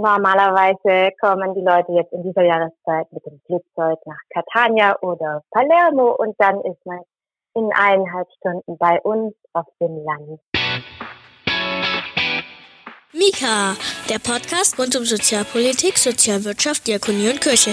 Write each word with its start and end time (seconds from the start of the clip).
Normalerweise 0.00 1.10
kommen 1.20 1.54
die 1.54 1.60
Leute 1.60 1.90
jetzt 1.90 2.12
in 2.12 2.22
dieser 2.22 2.44
Jahreszeit 2.44 3.12
mit 3.12 3.26
dem 3.26 3.40
Flugzeug 3.46 3.98
nach 4.06 4.20
Catania 4.32 4.96
oder 5.00 5.42
Palermo 5.50 6.12
und 6.12 6.36
dann 6.38 6.60
ist 6.60 6.86
man 6.86 7.00
in 7.54 7.68
eineinhalb 7.74 8.28
Stunden 8.36 8.78
bei 8.78 9.00
uns 9.00 9.34
auf 9.54 9.66
dem 9.80 10.04
Land. 10.04 10.40
Mika, 13.12 13.74
der 14.08 14.20
Podcast 14.20 14.78
rund 14.78 14.94
um 14.94 15.04
Sozialpolitik, 15.04 15.98
Sozialwirtschaft, 15.98 16.86
Diakonie 16.86 17.30
und 17.30 17.40
Kirche. 17.40 17.72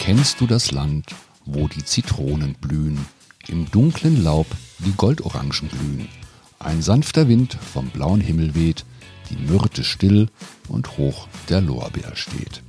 Kennst 0.00 0.38
du 0.38 0.46
das 0.46 0.70
Land, 0.70 1.06
wo 1.46 1.66
die 1.66 1.82
Zitronen 1.82 2.56
blühen, 2.60 3.06
im 3.48 3.70
dunklen 3.70 4.22
Laub 4.22 4.48
die 4.80 4.94
Goldorangen 4.94 5.70
glühen? 5.70 6.21
Ein 6.64 6.80
sanfter 6.80 7.26
Wind 7.26 7.58
vom 7.72 7.88
blauen 7.88 8.20
Himmel 8.20 8.54
weht, 8.54 8.84
die 9.30 9.36
Myrte 9.36 9.82
still 9.82 10.28
und 10.68 10.96
hoch 10.96 11.26
der 11.48 11.60
Lorbeer 11.60 12.14
steht. 12.14 12.62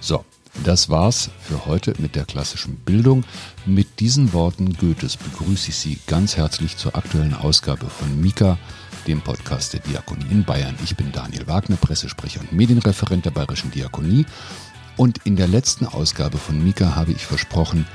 So, 0.00 0.24
das 0.62 0.88
war's 0.88 1.28
für 1.42 1.66
heute 1.66 1.94
mit 1.98 2.14
der 2.14 2.24
klassischen 2.24 2.76
Bildung. 2.76 3.24
Mit 3.66 4.00
diesen 4.00 4.32
Worten 4.32 4.74
Goethes 4.74 5.18
begrüße 5.18 5.68
ich 5.68 5.76
Sie 5.76 5.98
ganz 6.06 6.36
herzlich 6.36 6.78
zur 6.78 6.96
aktuellen 6.96 7.34
Ausgabe 7.34 7.86
von 7.90 8.20
Mika, 8.20 8.58
dem 9.06 9.20
Podcast 9.20 9.74
der 9.74 9.80
Diakonie 9.80 10.30
in 10.30 10.44
Bayern. 10.44 10.74
Ich 10.82 10.96
bin 10.96 11.12
Daniel 11.12 11.46
Wagner, 11.46 11.76
Pressesprecher 11.76 12.40
und 12.40 12.52
Medienreferent 12.52 13.26
der 13.26 13.32
Bayerischen 13.32 13.70
Diakonie. 13.70 14.24
Und 14.96 15.18
in 15.26 15.36
der 15.36 15.48
letzten 15.48 15.86
Ausgabe 15.86 16.38
von 16.38 16.62
Mika 16.62 16.94
habe 16.94 17.12
ich 17.12 17.26
versprochen, 17.26 17.86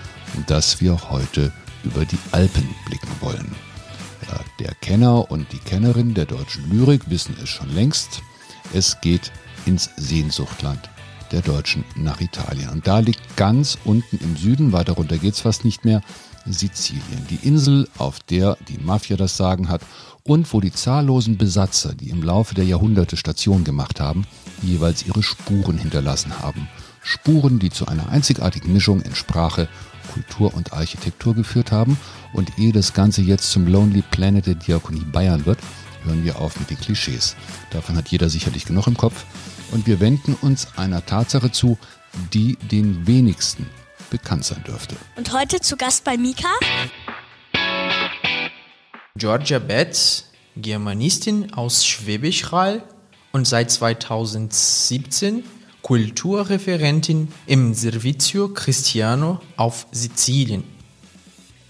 dass 0.46 0.82
wir 0.82 1.10
heute 1.10 1.52
über 1.84 2.05
die 2.05 2.20
Alpen 2.32 2.68
blicken 2.85 3.10
wollen. 3.21 3.69
Der 4.60 4.74
Kenner 4.76 5.32
und 5.32 5.52
die 5.52 5.60
Kennerin 5.60 6.14
der 6.14 6.26
deutschen 6.26 6.70
Lyrik 6.70 7.10
wissen 7.10 7.36
es 7.42 7.50
schon 7.50 7.74
längst. 7.74 8.22
Es 8.74 9.00
geht 9.02 9.32
ins 9.66 9.90
Sehnsuchtland 9.98 10.90
der 11.32 11.41
Deutschen 11.41 11.84
nach 11.96 12.21
Italien. 12.21 12.70
Und 12.70 12.88
da 12.88 12.99
liegt 12.99 13.38
ganz 13.38 13.77
unten 13.86 14.18
im 14.18 14.36
Süden, 14.36 14.71
weiter 14.71 14.94
runter 14.94 15.18
geht's 15.18 15.41
fast 15.41 15.63
nicht 15.66 15.86
mehr, 15.86 16.02
Sizilien. 16.46 17.27
Die 17.30 17.48
Insel, 17.48 17.88
auf 17.98 18.20
der 18.20 18.58
die 18.68 18.77
Mafia 18.77 19.18
das 19.18 19.38
Sagen 19.38 19.70
hat 19.70 19.82
und 20.24 20.52
wo 20.54 20.62
die 20.62 20.71
zahllosen 20.71 21.38
Besatzer, 21.38 21.93
die 21.93 22.10
im 22.10 22.24
Laufe 22.24 22.55
der 22.55 22.66
Jahrhunderte 22.66 23.18
Station 23.18 23.64
gemacht 23.64 23.99
haben, 23.99 24.26
jeweils 24.62 25.05
ihre 25.05 25.24
Spuren 25.24 25.77
hinterlassen 25.77 26.40
haben. 26.40 26.68
Spuren, 27.02 27.60
die 27.60 27.70
zu 27.70 27.88
einer 27.88 28.10
einzigartigen 28.10 28.74
Mischung 28.74 29.02
in 29.02 29.16
Sprache, 29.16 29.70
Kultur 30.13 30.54
und 30.54 30.74
Architektur 30.74 31.35
geführt 31.35 31.71
haben. 31.71 31.98
Und 32.34 32.57
ehe 32.57 32.71
das 32.71 32.93
Ganze 32.93 33.21
jetzt 33.21 33.52
zum 33.52 33.68
Lonely 33.68 34.04
Planet 34.12 34.46
der 34.46 34.55
Diakonie 34.55 35.05
Bayern 35.05 35.46
wird, 35.46 35.60
hören 36.04 36.24
wir 36.24 36.40
auf 36.40 36.60
mit 36.60 36.70
den 36.70 36.79
Klischees. 36.79 37.35
Davon 37.71 37.96
hat 37.96 38.10
jeder 38.10 38.30
sicherlich 38.30 38.65
genug 38.65 38.87
im 38.87 38.98
Kopf. 38.98 39.26
Und 39.71 39.87
wir 39.87 39.99
wenden 39.99 40.35
uns 40.41 40.68
einer 40.77 41.05
Tatsache 41.05 41.52
zu, 41.52 41.77
die 42.34 42.57
den 42.71 43.05
wenigsten 43.07 43.68
bekannt 44.10 44.46
sein 44.46 44.63
dürfte. 44.63 44.96
Und 45.15 45.32
heute 45.34 45.60
zu 45.60 45.77
Gast 45.77 46.04
bei 46.04 46.18
Mika? 46.18 46.49
Georgia 49.15 49.60
Betz, 49.60 50.26
Germanistin 50.55 51.54
aus 51.54 51.85
Schwäbisch 51.85 52.52
Hall 52.52 52.84
und 53.32 53.48
seit 53.48 53.70
2017 53.70 55.43
Kulturreferentin 55.82 57.30
im 57.48 57.74
Servizio 57.74 58.49
Cristiano 58.49 59.40
auf 59.58 59.88
Sizilien. 59.91 60.63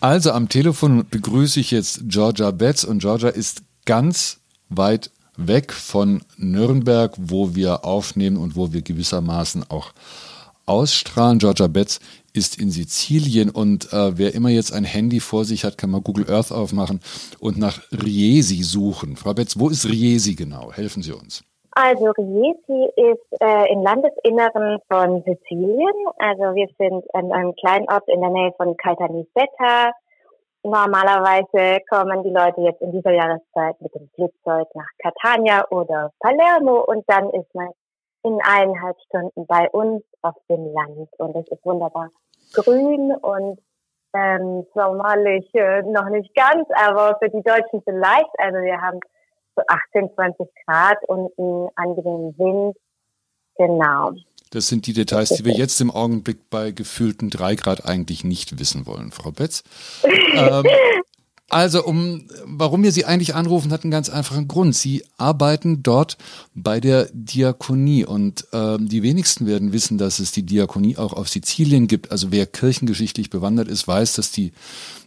Also 0.02 0.32
am 0.32 0.50
Telefon 0.50 1.06
begrüße 1.10 1.60
ich 1.60 1.72
jetzt 1.72 2.02
Georgia 2.08 2.52
Betz 2.52 2.84
und 2.84 3.00
Georgia 3.00 3.30
ist 3.30 3.64
ganz 3.86 4.40
weit 4.70 5.12
weg 5.36 5.74
von 5.74 6.22
Nürnberg, 6.38 7.14
wo 7.18 7.56
wir 7.56 7.86
aufnehmen 7.86 8.38
und 8.38 8.56
wo 8.56 8.72
wir 8.72 8.82
gewissermaßen 8.82 9.70
auch 9.70 9.94
ausstrahlen. 10.66 11.40
Georgia 11.40 11.68
Betz 11.68 12.00
ist 12.34 12.58
in 12.58 12.72
Sizilien 12.72 13.50
und 13.50 13.92
äh, 13.92 14.18
wer 14.18 14.36
immer 14.36 14.50
jetzt 14.50 14.72
ein 14.72 14.84
Handy 14.84 15.20
vor 15.20 15.46
sich 15.46 15.66
hat, 15.66 15.78
kann 15.78 15.90
mal 15.90 16.02
Google 16.02 16.30
Earth 16.30 16.52
aufmachen 16.52 17.00
und 17.40 17.58
nach 17.58 17.82
Riesi 17.92 18.64
suchen. 18.64 19.16
Frau 19.16 19.34
Betz, 19.34 19.58
wo 19.58 19.70
ist 19.70 19.86
Riesi 19.86 20.36
genau? 20.36 20.72
Helfen 20.72 21.02
Sie 21.02 21.12
uns. 21.12 21.44
Also 21.82 22.12
Riesi 22.18 22.92
ist 22.98 23.42
äh, 23.42 23.72
im 23.72 23.84
Landesinneren 23.84 24.82
von 24.92 25.24
Sizilien. 25.24 25.96
Also 26.18 26.54
wir 26.54 26.68
sind 26.78 27.06
an 27.16 27.32
einem 27.32 27.56
kleinen 27.56 27.90
Ort 27.90 28.04
in 28.10 28.20
der 28.20 28.32
Nähe 28.32 28.52
von 28.58 28.76
Caltanissetta. 28.76 29.94
Normalerweise 30.64 31.80
kommen 31.90 32.22
die 32.24 32.32
Leute 32.32 32.60
jetzt 32.60 32.82
in 32.82 32.92
dieser 32.92 33.14
Jahreszeit 33.14 33.80
mit 33.80 33.96
dem 33.96 34.10
Flugzeug 34.14 34.68
nach 34.74 34.90
Catania 35.02 35.66
oder 35.72 36.12
Palermo 36.20 36.84
und 36.84 37.06
dann 37.08 37.30
ist 37.30 37.56
man 37.56 37.70
in 38.24 38.38
eineinhalb 38.44 38.98
Stunden 39.08 39.48
bei 39.48 39.70
uns 39.70 40.04
auf 40.22 40.36
dem 40.50 40.74
Land 40.74 41.08
und 41.18 41.34
es 41.38 41.48
ist 41.48 41.64
wunderbar 41.64 42.10
grün 42.56 43.16
und 43.22 43.58
ähm, 44.14 44.66
sommerlich 44.74 45.50
äh, 45.56 45.84
noch 45.84 46.10
nicht 46.10 46.36
ganz, 46.36 46.68
aber 46.76 47.18
für 47.20 47.30
die 47.30 47.42
Deutschen 47.42 47.82
vielleicht. 47.86 48.38
Also 48.38 48.58
wir 48.58 48.82
haben 48.82 49.00
so 49.60 49.64
18, 49.68 50.10
20 50.16 50.48
Grad 50.66 50.98
und 51.08 51.32
einen 51.38 51.70
angenehmen 51.76 52.38
Wind. 52.38 52.78
Genau. 53.58 54.14
Das 54.52 54.68
sind 54.68 54.88
die 54.88 54.94
Details, 54.94 55.30
die 55.30 55.46
wir 55.46 55.54
jetzt 55.54 55.80
im 55.80 55.92
Augenblick 55.92 56.50
bei 56.50 56.72
gefühlten 56.72 57.30
drei 57.30 57.56
Grad 57.56 57.86
eigentlich 57.86 58.24
nicht 58.24 58.58
wissen 58.60 58.88
wollen, 58.88 59.12
Frau 59.12 59.32
Betz. 59.32 59.64
ähm, 60.04 60.66
also, 61.50 61.84
um, 61.84 62.26
warum 62.46 62.84
wir 62.84 62.92
Sie 62.92 63.06
eigentlich 63.06 63.36
anrufen, 63.36 63.72
hat 63.72 63.84
einen 63.84 63.92
ganz 63.92 64.10
einfachen 64.10 64.48
Grund. 64.48 64.76
Sie 64.76 65.04
arbeiten 65.18 65.82
dort 65.82 66.18
bei 66.54 66.80
der 66.80 67.10
Diakonie 67.12 68.06
und 68.06 68.46
ähm, 68.54 68.88
die 68.88 69.04
wenigsten 69.04 69.48
werden 69.48 69.74
wissen, 69.74 69.98
dass 69.98 70.20
es 70.20 70.32
die 70.32 70.44
Diakonie 70.44 70.98
auch 70.98 71.14
auf 71.14 71.28
Sizilien 71.28 71.88
gibt. 71.88 72.12
Also 72.12 72.32
wer 72.32 72.46
kirchengeschichtlich 72.46 73.30
bewandert 73.30 73.68
ist, 73.68 73.88
weiß, 73.88 74.14
dass 74.14 74.32
die 74.32 74.52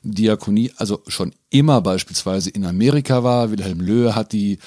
Diakonie 0.03 0.73
also 0.77 1.03
schon 1.07 1.33
immer 1.51 1.81
beispielsweise 1.81 2.51
in 2.51 2.65
Amerika 2.65 3.23
war. 3.23 3.51
Wilhelm 3.51 3.81
Löhe 3.81 4.17
hat 4.17 4.33
die 4.33 4.59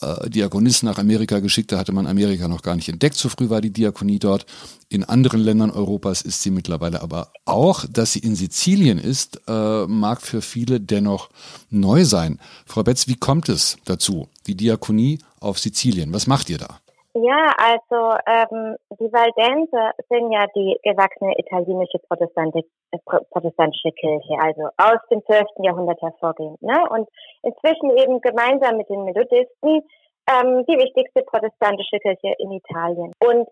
äh, 0.00 0.28
Diakonisten 0.28 0.88
nach 0.88 0.98
Amerika 0.98 1.40
geschickt. 1.40 1.72
Da 1.72 1.78
hatte 1.78 1.92
man 1.92 2.06
Amerika 2.06 2.48
noch 2.48 2.62
gar 2.62 2.76
nicht 2.76 2.88
entdeckt. 2.88 3.16
So 3.16 3.28
früh 3.28 3.50
war 3.50 3.60
die 3.60 3.72
Diakonie 3.72 4.18
dort. 4.18 4.46
In 4.88 5.04
anderen 5.04 5.40
Ländern 5.40 5.70
Europas 5.70 6.22
ist 6.22 6.42
sie 6.42 6.50
mittlerweile 6.50 7.02
aber 7.02 7.32
auch. 7.44 7.84
Dass 7.90 8.12
sie 8.12 8.20
in 8.20 8.36
Sizilien 8.36 8.98
ist, 8.98 9.40
äh, 9.48 9.86
mag 9.86 10.22
für 10.22 10.42
viele 10.42 10.80
dennoch 10.80 11.30
neu 11.70 12.04
sein. 12.04 12.38
Frau 12.66 12.82
Betz, 12.82 13.08
wie 13.08 13.16
kommt 13.16 13.48
es 13.48 13.78
dazu? 13.84 14.28
Die 14.46 14.56
Diakonie 14.56 15.18
auf 15.40 15.58
Sizilien. 15.58 16.12
Was 16.12 16.26
macht 16.26 16.50
ihr 16.50 16.58
da? 16.58 16.80
Ja, 17.16 17.50
also 17.56 18.18
ähm, 18.26 18.76
die 19.00 19.10
Valdense 19.10 19.96
sind 20.10 20.32
ja 20.32 20.44
die 20.54 20.76
gewachsene 20.82 21.32
italienische 21.38 21.98
Protestantische, 22.00 22.68
äh, 22.90 22.98
protestantische 23.30 23.90
Kirche, 23.92 24.36
also 24.38 24.68
aus 24.76 25.00
dem 25.10 25.24
12. 25.24 25.46
Jahrhundert 25.64 26.02
hervorgehend. 26.02 26.60
Ne? 26.60 26.76
Und 26.90 27.08
inzwischen 27.42 27.96
eben 27.96 28.20
gemeinsam 28.20 28.76
mit 28.76 28.90
den 28.90 29.04
Methodisten 29.04 29.80
ähm, 30.28 30.66
die 30.68 30.76
wichtigste 30.76 31.22
protestantische 31.22 31.98
Kirche 32.00 32.34
in 32.36 32.52
Italien. 32.52 33.12
Und 33.24 33.48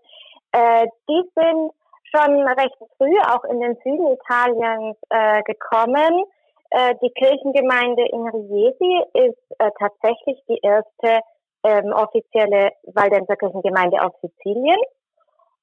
äh, 0.52 0.86
die 1.08 1.22
sind 1.34 1.72
schon 2.12 2.46
recht 2.46 2.76
früh 2.98 3.16
auch 3.32 3.44
in 3.44 3.60
den 3.60 3.76
Süden 3.82 4.12
Italiens 4.12 4.98
äh, 5.08 5.42
gekommen. 5.44 6.24
Äh, 6.68 6.96
die 7.00 7.10
Kirchengemeinde 7.16 8.04
in 8.12 8.28
Riesi 8.28 9.00
ist 9.14 9.40
äh, 9.58 9.70
tatsächlich 9.78 10.38
die 10.50 10.60
erste 10.60 11.24
ähm, 11.64 11.92
offizielle 11.92 12.70
Waldenser 12.84 13.36
Kirchengemeinde 13.36 14.02
auf 14.02 14.12
Sizilien. 14.20 14.78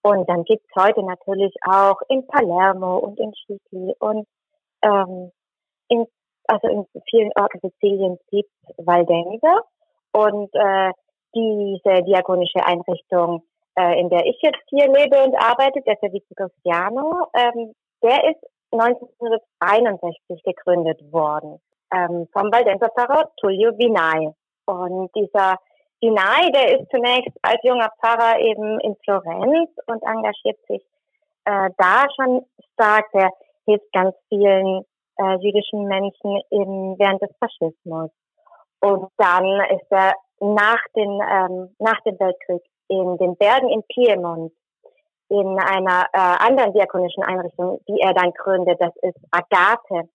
Und 0.03 0.27
dann 0.27 0.43
gibt's 0.43 0.69
heute 0.75 1.03
natürlich 1.03 1.53
auch 1.67 2.01
in 2.09 2.25
Palermo 2.25 2.97
und 2.97 3.19
in 3.19 3.33
Scicli 3.33 3.93
und 3.99 4.27
ähm, 4.83 5.31
in, 5.89 6.07
also 6.47 6.67
in 6.67 6.85
vielen 7.09 7.31
Orten 7.35 7.59
Siziliens 7.61 8.19
gibt's 8.29 8.51
Waldenser. 8.77 9.63
Und 10.11 10.49
äh, 10.53 10.91
diese 11.35 12.03
diakonische 12.03 12.65
Einrichtung, 12.65 13.43
äh, 13.75 13.99
in 13.99 14.09
der 14.09 14.25
ich 14.25 14.37
jetzt 14.41 14.63
hier 14.67 14.87
lebe 14.91 15.23
und 15.23 15.35
arbeite, 15.35 15.81
der 15.81 15.97
Servizio 16.01 16.35
Cristiano, 16.35 17.27
ähm, 17.35 17.73
der 18.01 18.31
ist 18.31 18.43
1961 18.71 20.43
gegründet 20.43 20.99
worden 21.11 21.61
ähm, 21.93 22.27
vom 22.33 22.51
Waldenser 22.51 22.89
Pfarrer 22.89 23.29
Tullio 23.37 23.77
Vinay. 23.77 24.33
Und 24.65 25.09
dieser 25.15 25.57
Sinai, 26.01 26.51
der 26.51 26.79
ist 26.79 26.89
zunächst 26.89 27.37
als 27.43 27.59
junger 27.63 27.91
Pfarrer 28.01 28.39
eben 28.39 28.79
in 28.79 28.95
Florenz 29.03 29.69
und 29.85 30.01
engagiert 30.03 30.57
sich 30.67 30.83
äh, 31.45 31.69
da 31.77 32.05
schon 32.15 32.45
stark. 32.73 33.05
Der 33.13 33.29
hilft 33.65 33.91
ganz 33.93 34.15
vielen 34.29 34.83
äh, 35.17 35.35
jüdischen 35.39 35.85
Menschen 35.87 36.41
eben 36.49 36.97
während 36.97 37.21
des 37.21 37.29
Faschismus. 37.39 38.09
Und 38.79 39.09
dann 39.17 39.45
ist 39.69 39.91
er 39.91 40.13
nach, 40.39 40.83
den, 40.95 41.21
ähm, 41.21 41.75
nach 41.77 42.01
dem 42.01 42.19
Weltkrieg 42.19 42.63
in 42.87 43.17
den 43.17 43.35
Bergen 43.37 43.69
in 43.69 43.83
Piemont 43.83 44.51
in 45.29 45.59
einer 45.59 46.07
äh, 46.11 46.45
anderen 46.45 46.73
diakonischen 46.73 47.23
Einrichtung, 47.23 47.79
die 47.87 47.99
er 48.01 48.13
dann 48.13 48.33
gründet. 48.33 48.81
Das 48.81 48.93
ist 49.01 49.17
Agathe. 49.31 50.09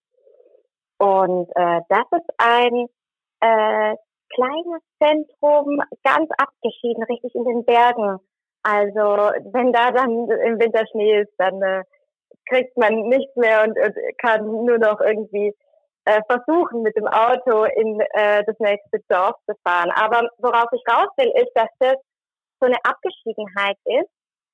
Und 0.99 1.49
äh, 1.55 1.81
das 1.89 2.05
ist 2.11 2.29
ein 2.39 2.87
äh, 3.41 3.97
kleines 4.35 4.83
Zentrum, 5.03 5.83
ganz 6.05 6.31
abgeschieden, 6.39 7.03
richtig 7.05 7.35
in 7.35 7.45
den 7.45 7.65
Bergen. 7.65 8.19
Also 8.63 9.33
wenn 9.53 9.73
da 9.73 9.93
dann 9.93 10.11
im 10.11 10.59
Winter 10.59 10.87
Schnee 10.91 11.21
ist, 11.21 11.33
dann 11.39 11.63
äh, 11.63 11.85
kriegt 12.49 12.77
man 12.77 12.95
nichts 13.09 13.35
mehr 13.37 13.65
und, 13.65 13.79
und 13.79 13.95
kann 14.19 14.45
nur 14.45 14.79
noch 14.79 15.01
irgendwie 15.01 15.55
äh, 16.05 16.21
versuchen, 16.29 16.83
mit 16.83 16.97
dem 16.97 17.07
Auto 17.07 17.65
in 17.65 18.01
äh, 18.01 18.45
das 18.45 18.57
nächste 18.59 19.01
Dorf 19.09 19.37
zu 19.49 19.55
fahren. 19.65 19.91
Aber 19.95 20.29
worauf 20.39 20.71
ich 20.73 20.83
raus 20.89 21.09
will, 21.17 21.33
ist, 21.37 21.53
dass 21.55 21.69
das 21.79 21.97
so 22.61 22.67
eine 22.67 22.79
Abgeschiedenheit 22.85 23.77
ist, 23.85 24.11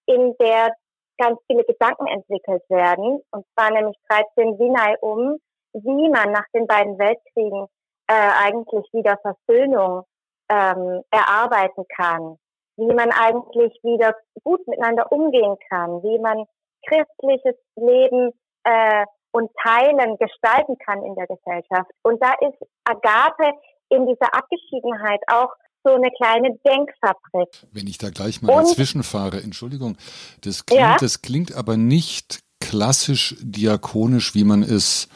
in 0.06 0.34
der 0.40 0.74
ganz 1.18 1.38
viele 1.46 1.64
Gedanken 1.64 2.06
entwickelt 2.06 2.62
werden. 2.68 3.20
Und 3.30 3.46
zwar 3.54 3.70
nämlich 3.70 3.96
13 4.08 4.58
Vinay 4.58 4.96
um, 5.00 5.38
wie 5.74 6.08
man 6.08 6.32
nach 6.32 6.46
den 6.54 6.66
beiden 6.66 6.98
Weltkriegen 6.98 7.66
äh, 8.12 8.30
eigentlich 8.44 8.84
wieder 8.92 9.18
Versöhnung 9.22 10.04
ähm, 10.50 11.02
erarbeiten 11.10 11.84
kann, 11.96 12.36
wie 12.76 12.92
man 12.92 13.10
eigentlich 13.10 13.72
wieder 13.82 14.14
gut 14.44 14.66
miteinander 14.68 15.10
umgehen 15.10 15.56
kann, 15.70 16.02
wie 16.02 16.18
man 16.18 16.44
christliches 16.86 17.56
Leben 17.76 18.32
äh, 18.64 19.06
und 19.32 19.50
Teilen 19.64 20.18
gestalten 20.18 20.76
kann 20.84 21.02
in 21.02 21.14
der 21.14 21.26
Gesellschaft. 21.26 21.90
Und 22.02 22.22
da 22.22 22.34
ist 22.46 22.58
Agape 22.84 23.52
in 23.88 24.06
dieser 24.06 24.34
Abgeschiedenheit 24.34 25.20
auch 25.28 25.54
so 25.82 25.94
eine 25.94 26.10
kleine 26.10 26.58
Denkfabrik. 26.66 27.48
Wenn 27.72 27.86
ich 27.86 27.96
da 27.96 28.10
gleich 28.10 28.42
mal 28.42 28.54
dazwischen 28.54 29.04
fahre, 29.04 29.38
Entschuldigung, 29.42 29.96
das 30.44 30.66
klingt, 30.66 30.82
ja? 30.82 30.96
das 31.00 31.22
klingt 31.22 31.56
aber 31.56 31.78
nicht 31.78 32.40
klassisch 32.60 33.36
diakonisch, 33.40 34.34
wie 34.34 34.44
man 34.44 34.62
es 34.62 35.08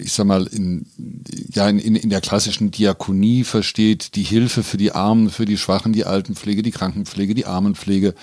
ich 0.00 0.12
sag 0.12 0.26
mal, 0.26 0.46
in, 0.46 0.86
ja, 1.52 1.68
in, 1.68 1.78
in 1.78 2.10
der 2.10 2.20
klassischen 2.20 2.70
Diakonie 2.70 3.44
versteht, 3.44 4.16
die 4.16 4.22
Hilfe 4.22 4.62
für 4.62 4.76
die 4.76 4.92
Armen, 4.92 5.30
für 5.30 5.44
die 5.44 5.56
Schwachen, 5.56 5.92
die 5.92 6.04
Altenpflege, 6.04 6.62
die 6.62 6.72
Krankenpflege, 6.72 7.34
die 7.34 7.46
Armenpflege. 7.46 8.14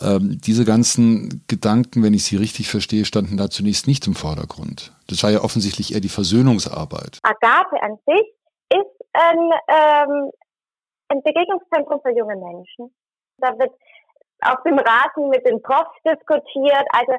Ähm, 0.00 0.38
diese 0.40 0.64
ganzen 0.64 1.44
Gedanken, 1.46 2.02
wenn 2.02 2.14
ich 2.14 2.24
sie 2.24 2.36
richtig 2.36 2.68
verstehe, 2.68 3.04
standen 3.04 3.36
da 3.36 3.50
zunächst 3.50 3.86
nicht 3.86 4.06
im 4.06 4.14
Vordergrund. 4.14 4.92
Das 5.08 5.22
war 5.22 5.30
ja 5.30 5.42
offensichtlich 5.42 5.94
eher 5.94 6.00
die 6.00 6.08
Versöhnungsarbeit. 6.08 7.20
Agape 7.22 7.82
an 7.82 7.98
sich 8.06 8.34
ist 8.70 9.06
ein, 9.12 9.38
ähm, 9.68 10.30
ein 11.08 11.22
Begegnungszentrum 11.22 12.00
für 12.02 12.16
junge 12.16 12.36
Menschen. 12.36 12.94
Da 13.38 13.56
wird 13.58 13.72
auf 14.40 14.62
dem 14.64 14.78
Rasen 14.78 15.28
mit 15.28 15.46
den 15.46 15.62
Profs 15.62 15.96
diskutiert. 16.04 16.86
Also 16.90 17.12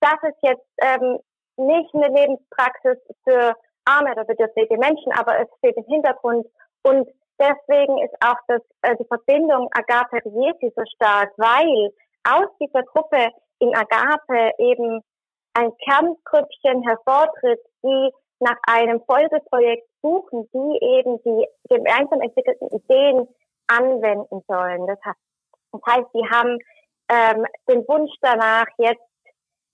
das 0.00 0.14
ist 0.22 0.38
jetzt 0.42 0.66
ähm, 0.80 1.18
nicht 1.56 1.94
eine 1.94 2.08
Lebenspraxis 2.08 2.98
für 3.24 3.54
arme 3.84 4.12
oder 4.12 4.24
bedürftige 4.24 4.76
Menschen, 4.78 5.12
aber 5.12 5.40
es 5.40 5.48
steht 5.58 5.76
im 5.76 5.84
Hintergrund 5.84 6.46
und 6.82 7.08
deswegen 7.38 7.98
ist 7.98 8.14
auch 8.20 8.38
das, 8.48 8.62
äh, 8.82 8.96
die 8.96 9.06
Verbindung 9.06 9.68
Agape 9.72 10.24
Riesi 10.24 10.72
so 10.74 10.82
stark, 10.94 11.32
weil 11.36 11.92
aus 12.24 12.48
dieser 12.60 12.82
Gruppe 12.82 13.30
in 13.58 13.74
Agape 13.74 14.52
eben 14.58 15.00
ein 15.54 15.72
Kerngrüppchen 15.84 16.82
hervortritt, 16.82 17.60
die 17.82 18.10
nach 18.40 18.56
einem 18.68 19.00
Folgeprojekt 19.06 19.88
suchen, 20.02 20.48
die 20.52 20.84
eben 20.84 21.22
die 21.22 21.46
gemeinsam 21.68 22.20
entwickelten 22.20 22.68
Ideen 22.68 23.28
anwenden 23.68 24.42
sollen. 24.46 24.86
Das 24.86 24.98
heißt, 25.04 25.18
das 25.72 25.80
heißt 25.86 26.08
die 26.14 26.28
haben 26.30 26.58
ähm, 27.08 27.46
den 27.68 27.86
Wunsch 27.88 28.12
danach, 28.20 28.66
jetzt 28.78 29.02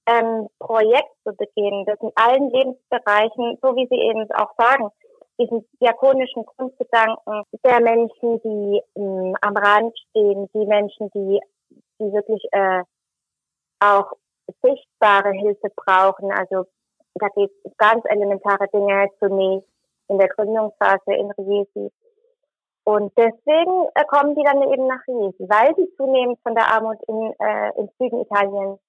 ähm, 0.06 0.48
Projekt 0.58 1.10
zu 1.24 1.32
beginnen, 1.34 1.84
das 1.86 2.00
in 2.00 2.10
allen 2.14 2.50
Lebensbereichen, 2.50 3.58
so 3.62 3.76
wie 3.76 3.86
Sie 3.88 4.00
eben 4.00 4.30
auch 4.32 4.52
sagen, 4.58 4.90
diesen 5.38 5.66
diakonischen 5.80 6.44
Grundgedanken 6.44 7.44
der 7.64 7.80
Menschen, 7.80 8.40
die 8.42 8.82
ähm, 8.96 9.36
am 9.40 9.56
Rand 9.56 9.96
stehen, 10.10 10.48
die 10.54 10.66
Menschen, 10.66 11.10
die, 11.14 11.40
die 11.98 12.12
wirklich 12.12 12.44
äh, 12.52 12.82
auch 13.80 14.12
sichtbare 14.62 15.32
Hilfe 15.32 15.68
brauchen. 15.74 16.30
Also 16.32 16.66
da 17.14 17.28
geht 17.28 17.50
es 17.64 17.76
ganz 17.76 18.04
elementare 18.08 18.68
Dinge 18.68 19.08
zunächst 19.18 19.68
in 20.08 20.18
der 20.18 20.28
Gründungsphase 20.28 21.14
in 21.14 21.30
Riesi. 21.32 21.90
Und 22.84 23.12
deswegen 23.16 23.88
äh, 23.94 24.04
kommen 24.08 24.34
die 24.34 24.42
dann 24.42 24.62
eben 24.62 24.86
nach 24.86 25.06
Riesi, 25.06 25.48
weil 25.48 25.74
sie 25.76 25.88
zunehmend 25.96 26.38
von 26.42 26.54
der 26.54 26.66
Armut 26.66 26.98
in, 27.06 27.32
äh, 27.38 27.70
im 27.78 27.88
Süden 27.98 28.20
Italiens 28.20 28.80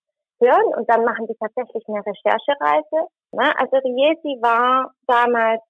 hören 0.44 0.76
und 0.76 0.90
dann 0.90 1.06
machen 1.06 1.28
die 1.28 1.36
tatsächlich 1.36 1.84
eine 1.88 2.06
Recherchereise. 2.06 3.08
Ne? 3.32 3.54
Also 3.58 3.78
Riesi 3.78 4.42
war 4.42 4.92
damals 5.08 5.62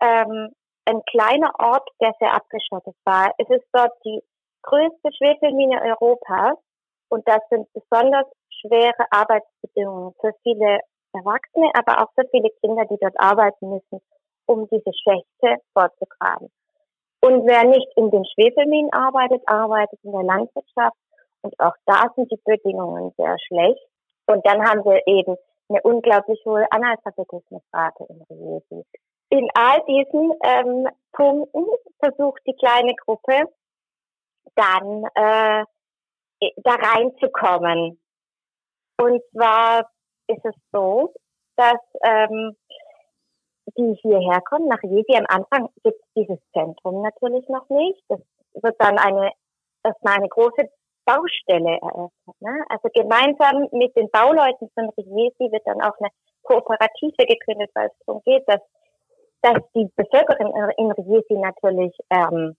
ähm, 0.00 0.50
ein 0.84 1.02
kleiner 1.10 1.52
Ort, 1.58 1.88
der 2.00 2.12
sehr 2.18 2.34
abgeschottet 2.34 2.96
war. 3.04 3.32
Es 3.38 3.48
ist 3.50 3.66
dort 3.72 3.92
die 4.04 4.20
größte 4.62 5.12
Schwefelmine 5.16 5.80
Europas 5.82 6.58
und 7.08 7.26
das 7.28 7.40
sind 7.50 7.68
besonders 7.72 8.26
schwere 8.60 9.06
Arbeitsbedingungen 9.10 10.14
für 10.20 10.32
viele 10.42 10.80
Erwachsene, 11.12 11.70
aber 11.74 12.02
auch 12.02 12.12
für 12.14 12.28
viele 12.30 12.50
Kinder, 12.60 12.84
die 12.86 12.98
dort 13.00 13.18
arbeiten 13.18 13.70
müssen, 13.70 14.00
um 14.46 14.68
diese 14.68 14.92
Schächte 14.92 15.62
vorzugraben. 15.72 16.50
Und 17.20 17.46
wer 17.46 17.64
nicht 17.64 17.88
in 17.96 18.10
den 18.10 18.24
Schwefelminen 18.24 18.92
arbeitet, 18.92 19.42
arbeitet 19.46 19.98
in 20.02 20.12
der 20.12 20.22
Landwirtschaft. 20.22 20.96
Und 21.42 21.58
auch 21.58 21.74
da 21.86 22.12
sind 22.14 22.30
die 22.30 22.40
Bedingungen 22.44 23.12
sehr 23.16 23.36
schlecht. 23.46 23.85
Und 24.26 24.46
dann 24.46 24.64
haben 24.68 24.84
wir 24.84 25.06
eben 25.06 25.36
eine 25.68 25.82
unglaublich 25.82 26.44
hohe 26.44 26.66
Analphabetismusrate 26.70 28.06
in 28.08 28.22
Riesi. 28.30 28.84
In 29.30 29.48
all 29.54 29.82
diesen 29.86 30.32
ähm, 30.44 30.88
Punkten 31.12 31.66
versucht 31.98 32.40
die 32.46 32.54
kleine 32.54 32.94
Gruppe 32.94 33.48
dann 34.54 35.04
äh, 35.14 35.64
da 36.62 36.74
reinzukommen. 36.74 38.00
Und 38.98 39.22
zwar 39.32 39.90
ist 40.28 40.44
es 40.44 40.54
so, 40.72 41.12
dass 41.56 41.80
ähm, 42.04 42.56
die 43.76 43.94
hierher 44.00 44.40
kommen, 44.42 44.68
nach 44.68 44.82
Riesi. 44.82 45.16
Am 45.16 45.26
Anfang 45.28 45.68
gibt 45.82 46.00
es 46.00 46.12
dieses 46.14 46.38
Zentrum 46.52 47.02
natürlich 47.02 47.48
noch 47.48 47.68
nicht. 47.68 48.02
Das 48.08 48.20
wird 48.54 48.76
dann 48.78 48.98
eine 48.98 49.32
erstmal 49.82 50.18
eine 50.18 50.28
große 50.28 50.70
Baustelle 51.06 51.78
eröffnet. 51.80 52.36
Ne? 52.40 52.64
Also 52.68 52.88
gemeinsam 52.92 53.68
mit 53.72 53.96
den 53.96 54.10
Bauleuten 54.10 54.68
von 54.74 54.90
Riesi 54.98 55.50
wird 55.50 55.66
dann 55.66 55.80
auch 55.80 55.96
eine 55.98 56.10
Kooperative 56.42 57.24
gegründet, 57.26 57.70
weil 57.74 57.86
es 57.86 58.06
darum 58.06 58.22
geht, 58.24 58.42
dass, 58.46 58.60
dass 59.42 59.62
die 59.74 59.88
Bevölkerung 59.96 60.54
in 60.76 60.92
Riesi 60.92 61.38
natürlich 61.38 61.96
ähm, 62.10 62.56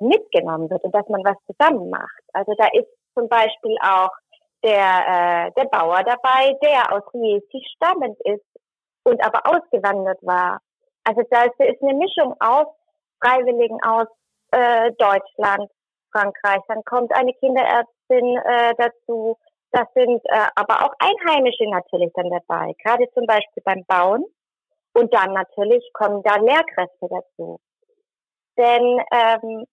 mitgenommen 0.00 0.70
wird 0.70 0.82
und 0.84 0.94
dass 0.94 1.08
man 1.08 1.24
was 1.24 1.36
zusammen 1.46 1.90
macht. 1.90 2.22
Also 2.32 2.52
da 2.56 2.66
ist 2.72 2.88
zum 3.14 3.28
Beispiel 3.28 3.76
auch 3.82 4.10
der, 4.62 5.48
äh, 5.48 5.52
der 5.52 5.64
Bauer 5.66 6.02
dabei, 6.02 6.56
der 6.62 6.92
aus 6.92 7.02
Riesi 7.12 7.64
stammend 7.76 8.18
ist 8.24 8.44
und 9.04 9.22
aber 9.24 9.42
ausgewandert 9.46 10.18
war. 10.22 10.60
Also 11.04 11.22
da 11.30 11.44
ist 11.44 11.82
eine 11.82 11.94
Mischung 11.94 12.34
aus 12.40 12.66
Freiwilligen 13.22 13.78
aus 13.84 14.08
äh, 14.50 14.90
Deutschland, 14.98 15.70
Frankreich. 16.16 16.62
Dann 16.68 16.82
kommt 16.84 17.14
eine 17.14 17.32
Kinderärztin 17.34 18.36
äh, 18.38 18.74
dazu. 18.78 19.36
Das 19.72 19.86
sind 19.94 20.22
äh, 20.24 20.46
aber 20.54 20.84
auch 20.84 20.94
Einheimische 20.98 21.68
natürlich 21.68 22.12
dann 22.14 22.30
dabei, 22.30 22.72
gerade 22.82 23.06
zum 23.12 23.26
Beispiel 23.26 23.62
beim 23.64 23.84
Bauen. 23.86 24.24
Und 24.94 25.12
dann 25.12 25.34
natürlich 25.34 25.84
kommen 25.92 26.22
da 26.22 26.36
Lehrkräfte 26.36 27.08
dazu. 27.10 27.58
Denn 28.56 29.02
ähm, 29.12 29.66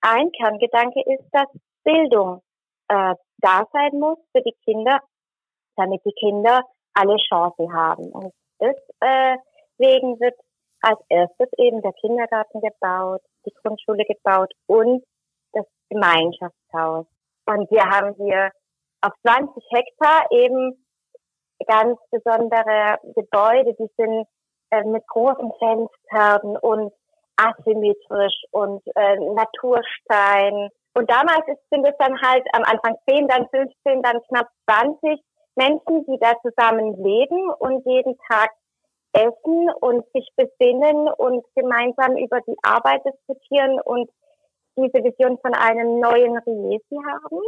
ein 0.00 0.32
Kerngedanke 0.32 1.00
ist, 1.06 1.24
dass 1.30 1.46
Bildung 1.84 2.42
äh, 2.88 3.14
da 3.38 3.64
sein 3.72 3.98
muss 4.00 4.18
für 4.32 4.42
die 4.42 4.56
Kinder, 4.64 4.98
damit 5.76 6.04
die 6.04 6.14
Kinder 6.18 6.62
alle 6.94 7.16
Chancen 7.28 7.72
haben. 7.72 8.10
Und 8.10 8.32
deswegen 8.60 10.16
äh, 10.16 10.20
wird 10.20 10.34
als 10.80 10.98
erstes 11.08 11.48
eben 11.58 11.82
der 11.82 11.92
Kindergarten 11.92 12.60
gebaut, 12.60 13.22
die 13.44 13.52
Grundschule 13.62 14.04
gebaut 14.04 14.52
und 14.66 15.04
Gemeinschaftshaus. 15.90 17.06
Und 17.46 17.70
wir 17.70 17.84
haben 17.84 18.14
hier 18.16 18.50
auf 19.02 19.12
20 19.22 19.62
Hektar 19.70 20.26
eben 20.30 20.84
ganz 21.66 21.98
besondere 22.10 22.98
Gebäude, 23.14 23.74
die 23.78 23.90
sind 23.96 24.26
äh, 24.70 24.82
mit 24.84 25.06
großen 25.06 25.52
Fenstern 25.58 26.56
und 26.58 26.92
asymmetrisch 27.36 28.44
und 28.50 28.82
äh, 28.94 29.16
Naturstein. 29.16 30.70
Und 30.94 31.10
damals 31.10 31.46
ist, 31.48 31.60
sind 31.70 31.86
es 31.86 31.94
dann 31.98 32.20
halt 32.20 32.44
am 32.52 32.62
Anfang 32.64 32.96
10, 33.08 33.28
dann 33.28 33.48
15, 33.48 34.02
dann 34.02 34.20
knapp 34.28 34.48
20 34.68 35.20
Menschen, 35.54 36.04
die 36.06 36.18
da 36.20 36.32
zusammen 36.42 37.02
leben 37.02 37.50
und 37.58 37.84
jeden 37.86 38.16
Tag 38.28 38.50
essen 39.12 39.70
und 39.80 40.04
sich 40.12 40.28
besinnen 40.36 41.08
und 41.16 41.44
gemeinsam 41.54 42.16
über 42.16 42.40
die 42.46 42.56
Arbeit 42.62 43.02
diskutieren 43.04 43.80
und 43.80 44.10
diese 44.76 45.04
Vision 45.04 45.38
von 45.38 45.54
einem 45.54 46.00
neuen 46.00 46.38
Riesi 46.38 46.96
haben. 46.96 47.40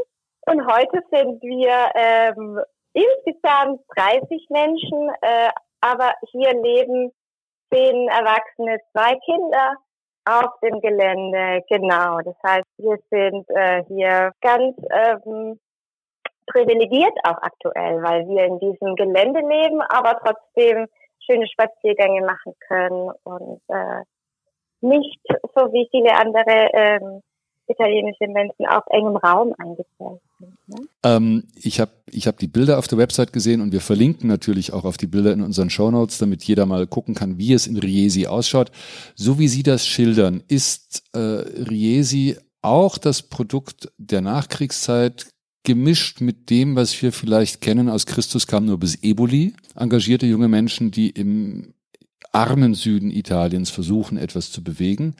Und 0.47 0.66
heute 0.66 1.02
sind 1.11 1.42
wir 1.42 1.90
ähm, 1.94 2.61
insgesamt 2.92 3.80
30 3.97 4.47
Menschen, 4.50 5.11
äh, 5.20 5.50
aber 5.80 6.12
hier 6.32 6.52
leben 6.54 7.12
zehn 7.73 8.08
Erwachsene, 8.08 8.78
zwei 8.92 9.14
Kinder 9.25 9.75
auf 10.25 10.58
dem 10.62 10.80
Gelände. 10.80 11.64
Genau. 11.68 12.18
Das 12.20 12.37
heißt, 12.47 12.68
wir 12.78 12.99
sind 13.11 13.49
äh, 13.50 13.85
hier 13.88 14.32
ganz 14.40 14.76
ähm, 14.90 15.58
privilegiert 16.47 17.16
auch 17.25 17.38
aktuell, 17.42 18.02
weil 18.02 18.26
wir 18.26 18.44
in 18.44 18.58
diesem 18.58 18.94
Gelände 18.97 19.40
leben, 19.40 19.80
aber 19.82 20.18
trotzdem 20.25 20.87
schöne 21.25 21.47
Spaziergänge 21.47 22.25
machen 22.25 22.54
können 22.66 23.11
und 23.25 23.61
äh, 23.68 24.02
nicht 24.80 25.20
so 25.54 25.73
wie 25.73 25.88
viele 25.90 26.14
andere 26.14 26.70
ähm, 26.73 27.23
italienische 27.68 28.26
Menschen 28.28 28.66
auf 28.66 28.85
engem 28.88 29.16
Raum 29.16 29.54
eingestellt 29.58 30.20
sind. 30.38 30.56
Ne? 30.66 30.88
Ähm, 31.04 31.44
ich 31.54 31.80
habe 31.80 31.90
ich 32.11 32.26
hab 32.26 32.38
die 32.38 32.49
Bilder 32.49 32.78
auf 32.78 32.88
der 32.88 32.99
Website 32.99 33.32
gesehen 33.32 33.61
und 33.61 33.73
wir 33.73 33.80
verlinken 33.80 34.28
natürlich 34.28 34.73
auch 34.73 34.85
auf 34.85 34.97
die 34.97 35.06
Bilder 35.06 35.32
in 35.32 35.42
unseren 35.42 35.70
Shownotes, 35.70 36.18
damit 36.18 36.44
jeder 36.44 36.66
mal 36.66 36.87
gucken 36.87 37.14
kann, 37.14 37.38
wie 37.38 37.52
es 37.52 37.66
in 37.66 37.76
Riesi 37.76 38.26
ausschaut. 38.26 38.70
So 39.14 39.38
wie 39.38 39.49
Sie 39.49 39.62
das 39.62 39.87
schildern, 39.87 40.42
ist 40.49 41.02
äh, 41.12 41.18
Riesi 41.18 42.37
auch 42.62 42.99
das 42.99 43.23
Produkt 43.23 43.92
der 43.99 44.20
Nachkriegszeit 44.20 45.28
gemischt 45.64 46.20
mit 46.20 46.50
dem, 46.50 46.76
was 46.76 47.00
wir 47.02 47.12
vielleicht 47.12 47.61
kennen 47.61 47.88
aus 47.88 48.06
Christus 48.06 48.47
kam 48.47 48.64
nur 48.64 48.78
bis 48.78 49.02
Eboli. 49.02 49.54
Engagierte 49.76 50.26
junge 50.26 50.49
Menschen, 50.49 50.90
die 50.90 51.11
im 51.11 51.75
armen 52.32 52.75
Süden 52.75 53.11
Italiens 53.11 53.70
versuchen, 53.70 54.18
etwas 54.18 54.52
zu 54.52 54.62
bewegen. 54.62 55.16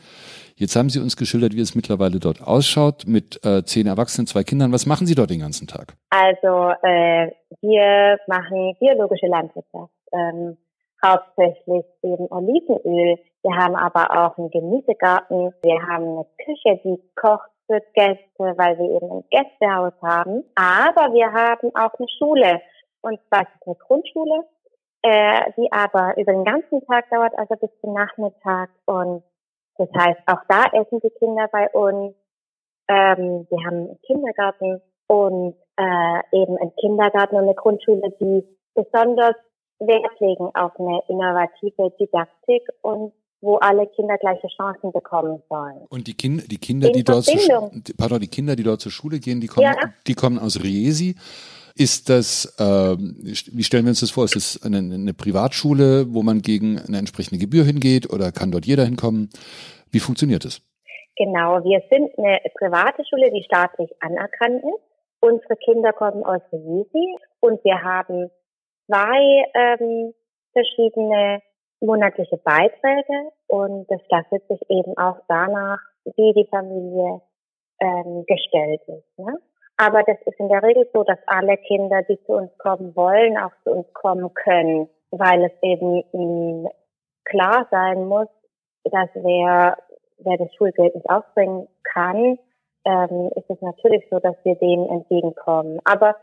Jetzt 0.57 0.75
haben 0.75 0.91
Sie 0.91 0.99
uns 0.99 1.17
geschildert, 1.17 1.55
wie 1.55 1.61
es 1.61 1.75
mittlerweile 1.75 2.19
dort 2.19 2.43
ausschaut, 2.43 3.05
mit 3.07 3.45
äh, 3.45 3.63
zehn 3.65 3.87
Erwachsenen, 3.87 4.27
zwei 4.27 4.43
Kindern. 4.43 4.73
Was 4.73 4.87
machen 4.87 5.07
Sie 5.07 5.15
dort 5.15 5.31
den 5.31 5.41
ganzen 5.41 5.69
Tag? 5.69 5.95
Also 6.11 6.73
äh, 6.83 7.31
wir 7.61 8.19
machen 8.27 8.75
biologische 8.81 9.29
Landwirtschaft, 9.29 9.93
ähm, 10.13 10.57
hauptsächlich 11.05 11.85
eben 12.03 12.27
Olivenöl. 12.31 13.19
Wir 13.43 13.57
haben 13.57 13.77
aber 13.77 14.11
auch 14.11 14.37
einen 14.37 14.51
Gemüsegarten. 14.51 15.55
Wir 15.63 15.81
haben 15.87 16.09
eine 16.09 16.27
Küche, 16.45 16.81
die 16.85 16.99
kocht 17.15 17.51
für 17.69 17.81
Gäste, 17.95 18.55
weil 18.57 18.79
wir 18.79 18.97
eben 18.97 19.11
ein 19.13 19.25
Gästehaus 19.31 19.93
haben. 20.03 20.43
Aber 20.57 21.15
wir 21.15 21.33
haben 21.33 21.71
auch 21.75 21.95
eine 21.99 22.09
Schule. 22.19 22.61
Und 23.01 23.21
zwar 23.29 23.43
ist 23.43 23.67
eine 23.67 23.77
Grundschule, 23.77 24.45
äh, 25.03 25.53
die 25.57 25.71
aber 25.71 26.17
über 26.17 26.33
den 26.33 26.45
ganzen 26.45 26.85
Tag 26.87 27.09
dauert, 27.11 27.33
also 27.39 27.55
bis 27.57 27.71
zum 27.81 27.95
Nachmittag. 27.95 28.71
Und 28.87 29.23
das 29.77 29.89
heißt, 29.97 30.21
auch 30.27 30.43
da 30.49 30.65
essen 30.73 31.01
die 31.01 31.11
Kinder 31.19 31.49
bei 31.51 31.69
uns. 31.71 32.15
Ähm, 32.89 33.47
wir 33.51 33.65
haben 33.65 33.77
einen 33.77 34.01
Kindergarten 34.03 34.81
und 35.07 35.55
äh, 35.77 36.43
eben 36.43 36.57
einen 36.59 36.75
Kindergarten 36.77 37.37
und 37.37 37.43
eine 37.43 37.55
Grundschule, 37.55 38.11
die 38.21 38.45
besonders 38.75 39.37
Wert 39.79 40.21
legen 40.21 40.51
auf 40.55 40.73
eine 40.79 41.01
innovative 41.09 41.93
Didaktik 42.01 42.67
und 42.83 43.13
wo 43.41 43.57
alle 43.57 43.87
Kinder 43.87 44.19
gleiche 44.19 44.49
Chancen 44.49 44.91
bekommen 44.91 45.43
sollen. 45.49 45.87
Und 45.91 46.09
die, 46.09 46.15
kind, 46.15 46.51
die 46.51 46.59
Kinder, 46.59 46.91
die 46.91 47.05
dort, 47.05 47.25
zu, 47.25 47.71
pardon, 47.97 48.21
die 48.21 48.29
Kinder, 48.29 48.57
die 48.57 48.65
dort 48.65 48.81
zur 48.81 48.91
Schule 48.91 49.21
gehen, 49.21 49.41
die 49.41 49.47
kommen, 49.47 49.67
ja. 49.67 49.93
die 50.07 50.15
kommen 50.15 50.39
aus 50.39 50.63
Riesi. 50.63 51.15
Ist 51.79 52.09
das, 52.09 52.57
äh, 52.59 52.97
wie 52.99 53.63
stellen 53.63 53.85
wir 53.85 53.91
uns 53.91 54.01
das 54.01 54.11
vor? 54.11 54.25
Ist 54.25 54.35
das 54.35 54.61
eine, 54.65 54.79
eine 54.79 55.15
Privatschule, 55.15 56.13
wo 56.13 56.25
man 56.25 56.43
gegen 56.43 56.77
eine 56.77 56.99
entsprechende 56.99 57.39
Gebühr 57.39 57.63
hingeht 57.65 58.13
oder 58.13 58.33
kann 58.33 58.51
dort 58.51 58.67
jeder 58.67 58.85
hinkommen? 58.85 59.31
Wie 59.93 60.01
funktioniert 60.01 60.45
das? 60.45 60.61
Genau, 61.17 61.63
wir 61.63 61.81
sind 61.89 62.11
eine 62.19 62.41
private 62.59 63.05
Schule, 63.09 63.31
die 63.31 63.45
staatlich 63.45 63.91
anerkannt 64.01 64.63
ist. 64.63 64.83
Unsere 65.21 65.55
Kinder 65.65 65.93
kommen 65.93 66.25
aus 66.25 66.43
Riesi 66.53 67.17
und 67.41 67.63
wir 67.65 67.81
haben 67.81 68.29
zwei 68.87 69.45
ähm, 69.55 70.15
verschiedene 70.53 71.43
monatliche 71.81 72.39
Beiträge 72.39 73.31
und 73.47 73.87
das 73.89 74.01
tastet 74.09 74.47
sich 74.49 74.61
eben 74.69 74.97
auch 74.99 75.19
danach, 75.29 75.79
wie 76.17 76.33
die 76.35 76.49
Familie 76.51 77.21
ähm, 77.81 78.25
gestellt 78.27 78.81
ist. 78.89 79.19
Ne? 79.19 79.39
Aber 79.81 80.03
das 80.03 80.17
ist 80.27 80.39
in 80.41 80.49
der 80.49 80.63
Regel 80.63 80.89
so, 80.93 81.05
dass 81.05 81.19
alle 81.27 81.57
Kinder, 81.57 82.03
die 82.03 82.19
zu 82.25 82.33
uns 82.33 82.51
kommen 82.59 82.95
wollen, 82.97 83.39
auch 83.39 83.53
zu 83.63 83.71
uns 83.71 83.93
kommen 83.95 84.35
können, 84.35 84.89
weil 85.13 85.45
es 85.45 85.53
eben 85.63 86.69
klar 87.25 87.67
sein 87.71 88.07
muss, 88.07 88.27
dass 88.85 89.09
wer, 89.15 89.79
wer 90.19 90.37
das 90.37 90.53
Schulgeld 90.55 90.97
nicht 90.97 91.09
aufbringen 91.09 91.69
kann, 91.85 92.39
ähm, 92.85 93.31
ist 93.37 93.49
es 93.49 93.61
natürlich 93.61 94.05
so, 94.11 94.19
dass 94.19 94.35
wir 94.43 94.57
denen 94.57 94.89
entgegenkommen. 94.89 95.79
Aber 95.85 96.17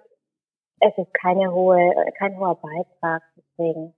es 0.82 0.98
ist 0.98 1.14
keine 1.14 1.54
hohe, 1.54 1.94
kein 2.18 2.38
hoher 2.38 2.56
Beitrag, 2.56 3.24
deswegen 3.38 3.94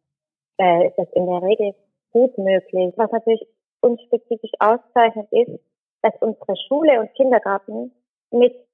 äh, 0.60 0.88
ist 0.88 0.98
das 0.98 1.08
in 1.14 1.26
der 1.26 1.42
Regel 1.42 1.74
gut 2.12 2.38
möglich. 2.38 2.94
Was 2.96 3.12
natürlich 3.12 3.48
uns 3.82 4.02
spezifisch 4.04 4.52
auszeichnet, 4.60 5.28
ist, 5.32 5.60
dass 6.04 6.14
unsere 6.22 6.56
Schule 6.68 7.00
und 7.00 7.14
Kindergarten 7.16 7.92
mit 8.30 8.67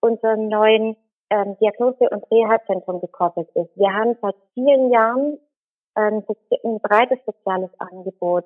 unserem 0.00 0.48
neuen 0.48 0.96
ähm, 1.30 1.56
Diagnose- 1.60 2.08
und 2.10 2.24
Reha-Zentrum 2.30 3.00
gekoppelt 3.00 3.48
ist. 3.54 3.76
Wir 3.76 3.92
haben 3.92 4.16
seit 4.20 4.34
vielen 4.54 4.90
Jahren 4.90 5.38
ähm, 5.96 6.24
ein 6.64 6.80
breites 6.80 7.18
soziales 7.24 7.70
Angebot. 7.78 8.44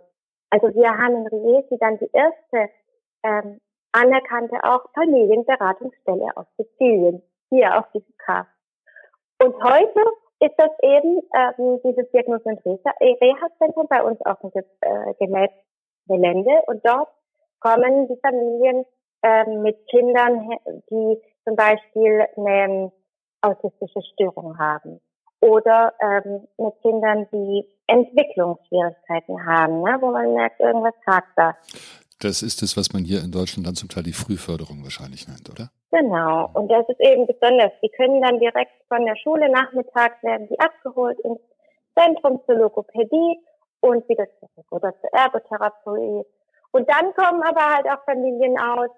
Also 0.50 0.68
wir 0.74 0.90
haben 0.90 1.26
in 1.26 1.26
Riesi 1.26 1.76
dann 1.78 1.98
die 1.98 2.10
erste 2.12 2.70
ähm, 3.22 3.60
anerkannte 3.92 4.56
auch 4.62 4.84
Familienberatungsstelle 4.94 6.36
aus 6.36 6.46
Sizilien, 6.56 7.22
hier 7.50 7.78
auf 7.78 7.90
diesem 7.92 8.14
Cast. 8.18 8.50
Und 9.40 9.54
heute 9.62 10.00
ist 10.40 10.54
das 10.58 10.70
eben 10.82 11.22
ähm, 11.34 11.80
dieses 11.84 12.10
Diagnose- 12.10 12.48
und 12.48 12.64
Reha-Zentrum 12.64 13.86
bei 13.88 14.02
uns 14.02 14.20
auf 14.26 14.38
dem 14.40 15.34
äh, 15.34 15.48
Gelände 16.06 16.62
und 16.66 16.84
dort 16.84 17.08
kommen 17.60 18.08
die 18.08 18.20
Familien 18.20 18.84
ähm, 19.22 19.62
mit 19.62 19.86
Kindern, 19.88 20.50
die 20.90 21.18
zum 21.44 21.56
Beispiel 21.56 22.26
eine 22.36 22.92
autistische 23.42 24.02
Störung 24.12 24.58
haben 24.58 25.00
oder 25.40 25.92
ähm, 26.00 26.48
mit 26.56 26.74
Kindern, 26.80 27.26
die 27.32 27.64
Entwicklungsschwierigkeiten 27.86 29.44
haben, 29.44 29.82
ne, 29.82 29.98
wo 30.00 30.10
man 30.10 30.32
merkt, 30.34 30.58
irgendwas 30.58 30.94
hakt 31.06 31.28
da. 31.36 31.54
Das 32.20 32.42
ist 32.42 32.62
es, 32.62 32.76
was 32.76 32.92
man 32.94 33.04
hier 33.04 33.20
in 33.20 33.30
Deutschland 33.30 33.66
dann 33.66 33.74
zum 33.74 33.90
Teil 33.90 34.04
die 34.04 34.14
Frühförderung 34.14 34.82
wahrscheinlich 34.82 35.28
nennt, 35.28 35.50
oder? 35.50 35.68
Genau. 35.90 36.48
Und 36.54 36.68
das 36.68 36.88
ist 36.88 37.00
eben 37.00 37.26
besonders. 37.26 37.72
Die 37.82 37.90
können 37.90 38.22
dann 38.22 38.38
direkt 38.38 38.72
von 38.88 39.04
der 39.04 39.16
Schule 39.16 39.50
nachmittags 39.50 40.22
werden 40.22 40.48
die 40.48 40.58
abgeholt 40.58 41.18
ins 41.20 41.40
Zentrum 41.94 42.40
zur 42.46 42.56
Logopädie 42.56 43.38
und 43.80 44.08
wieder 44.08 44.26
zurück 44.40 44.66
oder 44.70 44.94
zur 45.00 45.12
Ergotherapie. 45.12 46.24
Und 46.72 46.88
dann 46.88 47.12
kommen 47.14 47.42
aber 47.42 47.74
halt 47.74 47.86
auch 47.86 48.02
Familien 48.04 48.58
aus 48.58 48.90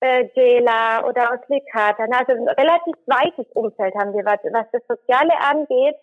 äh, 0.00 0.24
Gela 0.34 1.06
oder 1.06 1.32
aus 1.32 1.40
Licata. 1.48 2.04
Also 2.04 2.32
ein 2.32 2.48
relativ 2.48 2.96
weites 3.06 3.46
Umfeld 3.54 3.94
haben 3.94 4.14
wir. 4.14 4.24
Was, 4.24 4.40
was 4.52 4.66
das 4.72 4.82
Soziale 4.88 5.32
angeht, 5.40 5.96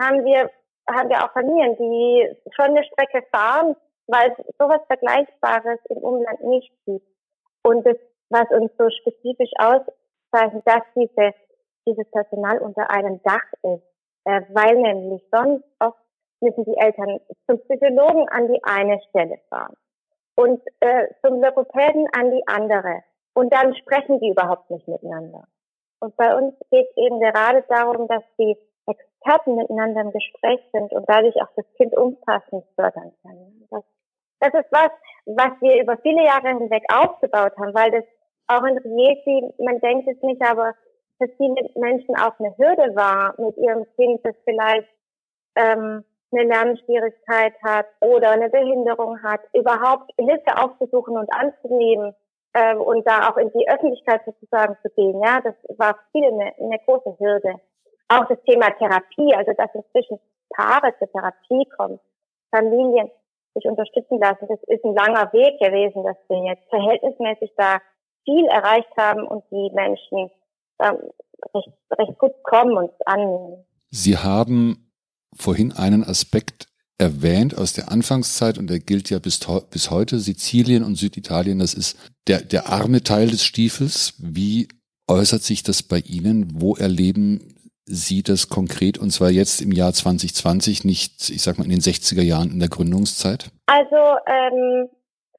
haben 0.00 0.24
wir, 0.24 0.50
haben 0.90 1.08
wir 1.08 1.24
auch 1.24 1.32
Familien, 1.32 1.76
die 1.76 2.28
schon 2.54 2.76
eine 2.76 2.84
Strecke 2.84 3.24
fahren, 3.30 3.76
weil 4.06 4.32
es 4.32 4.56
sowas 4.58 4.80
Vergleichbares 4.86 5.78
im 5.88 5.98
Umland 5.98 6.42
nicht 6.44 6.72
gibt. 6.86 7.06
Und 7.62 7.86
das, 7.86 7.96
was 8.30 8.48
uns 8.50 8.72
so 8.76 8.88
spezifisch 8.90 9.52
auszeichnet, 9.58 10.66
dass 10.66 10.82
diese, 10.96 11.34
dieses 11.86 12.10
Personal 12.10 12.58
unter 12.58 12.90
einem 12.90 13.22
Dach 13.22 13.46
ist, 13.62 13.84
äh, 14.24 14.40
weil 14.50 14.76
nämlich 14.76 15.22
sonst 15.30 15.64
oft 15.78 15.98
müssen 16.40 16.64
die 16.64 16.76
Eltern 16.76 17.20
zum 17.46 17.60
Psychologen 17.60 18.28
an 18.30 18.48
die 18.48 18.62
eine 18.64 19.00
Stelle 19.08 19.38
fahren 19.48 19.76
und 20.34 20.60
äh, 20.80 21.08
zum 21.24 21.40
Logopäden 21.40 22.08
an 22.16 22.30
die 22.32 22.42
andere. 22.46 23.02
Und 23.34 23.52
dann 23.52 23.74
sprechen 23.76 24.20
die 24.20 24.30
überhaupt 24.30 24.70
nicht 24.70 24.86
miteinander. 24.86 25.44
Und 26.00 26.16
bei 26.16 26.34
uns 26.36 26.54
geht 26.70 26.88
eben 26.96 27.20
gerade 27.20 27.64
darum, 27.68 28.08
dass 28.08 28.22
die 28.38 28.56
Experten 28.86 29.54
miteinander 29.54 30.02
im 30.02 30.12
Gespräch 30.12 30.60
sind 30.72 30.92
und 30.92 31.08
dadurch 31.08 31.36
auch 31.36 31.50
das 31.56 31.64
Kind 31.76 31.96
umfassend 31.96 32.64
fördern 32.74 33.12
können. 33.22 33.68
Das, 33.70 33.84
das 34.40 34.54
ist 34.54 34.72
was, 34.72 34.90
was 35.26 35.52
wir 35.60 35.80
über 35.80 35.96
viele 35.98 36.24
Jahre 36.24 36.48
hinweg 36.48 36.82
aufgebaut 36.92 37.52
haben, 37.56 37.74
weil 37.74 37.92
das 37.92 38.04
auch 38.48 38.64
in 38.64 38.78
Riesi, 38.78 39.54
man 39.58 39.78
denkt 39.80 40.08
es 40.08 40.20
nicht, 40.22 40.42
aber 40.42 40.74
für 41.18 41.28
viele 41.36 41.70
Menschen 41.76 42.16
auch 42.16 42.38
eine 42.40 42.56
Hürde 42.58 42.96
war 42.96 43.34
mit 43.38 43.56
ihrem 43.56 43.86
Kind, 43.94 44.24
das 44.24 44.34
vielleicht 44.44 44.88
ähm, 45.54 46.04
eine 46.32 46.44
Lernschwierigkeit 46.48 47.54
hat 47.62 47.86
oder 48.00 48.30
eine 48.30 48.48
Behinderung 48.48 49.22
hat, 49.22 49.40
überhaupt 49.54 50.10
Hilfe 50.18 50.56
aufzusuchen 50.56 51.16
und 51.16 51.32
anzunehmen 51.32 52.14
äh, 52.52 52.76
und 52.76 53.06
da 53.06 53.30
auch 53.30 53.36
in 53.36 53.50
die 53.52 53.68
Öffentlichkeit 53.68 54.22
sozusagen 54.24 54.76
zu 54.82 54.90
gehen. 54.90 55.20
Ja, 55.22 55.40
das 55.40 55.54
war 55.78 55.94
für 55.94 56.00
viele 56.12 56.28
eine, 56.28 56.52
eine 56.58 56.78
große 56.84 57.16
Hürde. 57.18 57.54
Auch 58.08 58.26
das 58.28 58.38
Thema 58.44 58.70
Therapie, 58.70 59.34
also 59.34 59.52
dass 59.56 59.70
inzwischen 59.74 60.18
Paare 60.54 60.94
zur 60.98 61.10
Therapie 61.10 61.66
kommen, 61.76 61.98
Familien 62.50 63.10
sich 63.54 63.64
unterstützen 63.64 64.18
lassen, 64.18 64.46
das 64.48 64.62
ist 64.66 64.84
ein 64.84 64.94
langer 64.94 65.32
Weg 65.32 65.58
gewesen, 65.60 66.04
dass 66.04 66.16
wir 66.28 66.44
jetzt 66.44 66.68
verhältnismäßig 66.70 67.52
da 67.56 67.80
viel 68.24 68.46
erreicht 68.46 68.94
haben 68.96 69.26
und 69.26 69.44
die 69.50 69.70
Menschen 69.74 70.30
ähm, 70.80 70.98
recht, 71.54 71.70
recht 71.98 72.18
gut 72.18 72.32
kommen 72.42 72.76
und 72.76 72.92
annehmen. 73.06 73.64
Sie 73.90 74.16
haben 74.16 74.90
vorhin 75.34 75.72
einen 75.72 76.02
Aspekt 76.04 76.71
erwähnt 77.02 77.58
aus 77.58 77.72
der 77.72 77.90
Anfangszeit 77.90 78.58
und 78.58 78.70
der 78.70 78.78
gilt 78.78 79.10
ja 79.10 79.18
bis, 79.18 79.40
bis 79.70 79.90
heute. 79.90 80.18
Sizilien 80.18 80.84
und 80.84 80.94
Süditalien, 80.94 81.58
das 81.58 81.74
ist 81.74 81.98
der, 82.28 82.40
der 82.40 82.68
arme 82.68 83.02
Teil 83.02 83.28
des 83.28 83.44
Stiefels. 83.44 84.14
Wie 84.18 84.68
äußert 85.08 85.42
sich 85.42 85.62
das 85.62 85.82
bei 85.82 85.98
Ihnen? 85.98 86.48
Wo 86.54 86.76
erleben 86.76 87.54
Sie 87.84 88.22
das 88.22 88.48
konkret 88.48 88.98
und 88.98 89.10
zwar 89.10 89.30
jetzt 89.30 89.60
im 89.60 89.72
Jahr 89.72 89.92
2020, 89.92 90.84
nicht, 90.84 91.30
ich 91.30 91.42
sag 91.42 91.58
mal, 91.58 91.64
in 91.64 91.70
den 91.70 91.80
60er 91.80 92.22
Jahren 92.22 92.52
in 92.52 92.60
der 92.60 92.68
Gründungszeit? 92.68 93.50
Also, 93.66 93.96
ähm, 94.26 94.88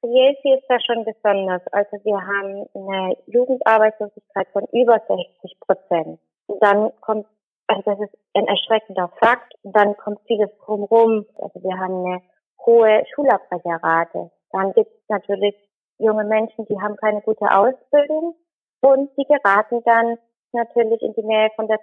Riesi 0.04 0.52
ist 0.52 0.66
da 0.68 0.76
schon 0.80 1.04
besonders. 1.04 1.62
Also 1.72 1.96
wir 2.04 2.20
haben 2.20 2.66
eine 2.74 3.16
Jugendarbeitslosigkeit 3.26 4.48
von 4.52 4.64
über 4.72 5.00
60 5.08 5.58
Prozent. 5.60 6.18
Dann 6.60 6.90
kommt, 7.00 7.26
also 7.66 7.82
das 7.82 8.00
ist 8.00 8.18
ein 8.34 8.46
erschreckender 8.46 9.10
Fakt. 9.20 9.54
Und 9.62 9.74
dann 9.76 9.96
kommt 9.96 10.20
vieles 10.26 10.50
drumherum. 10.64 11.26
Also 11.36 11.62
wir 11.62 11.78
haben 11.78 12.04
eine 12.04 12.22
hohe 12.64 13.04
Schulabbrecherrate. 13.14 14.30
Dann 14.50 14.72
gibt 14.72 14.90
es 14.92 15.08
natürlich 15.08 15.54
junge 15.98 16.24
Menschen, 16.24 16.66
die 16.66 16.80
haben 16.80 16.96
keine 16.96 17.20
gute 17.22 17.50
Ausbildung 17.50 18.34
und 18.80 19.10
die 19.16 19.24
geraten 19.24 19.82
dann 19.84 20.18
natürlich 20.52 21.00
in 21.02 21.14
die 21.14 21.22
Nähe 21.22 21.50
von 21.56 21.68
der 21.68 21.78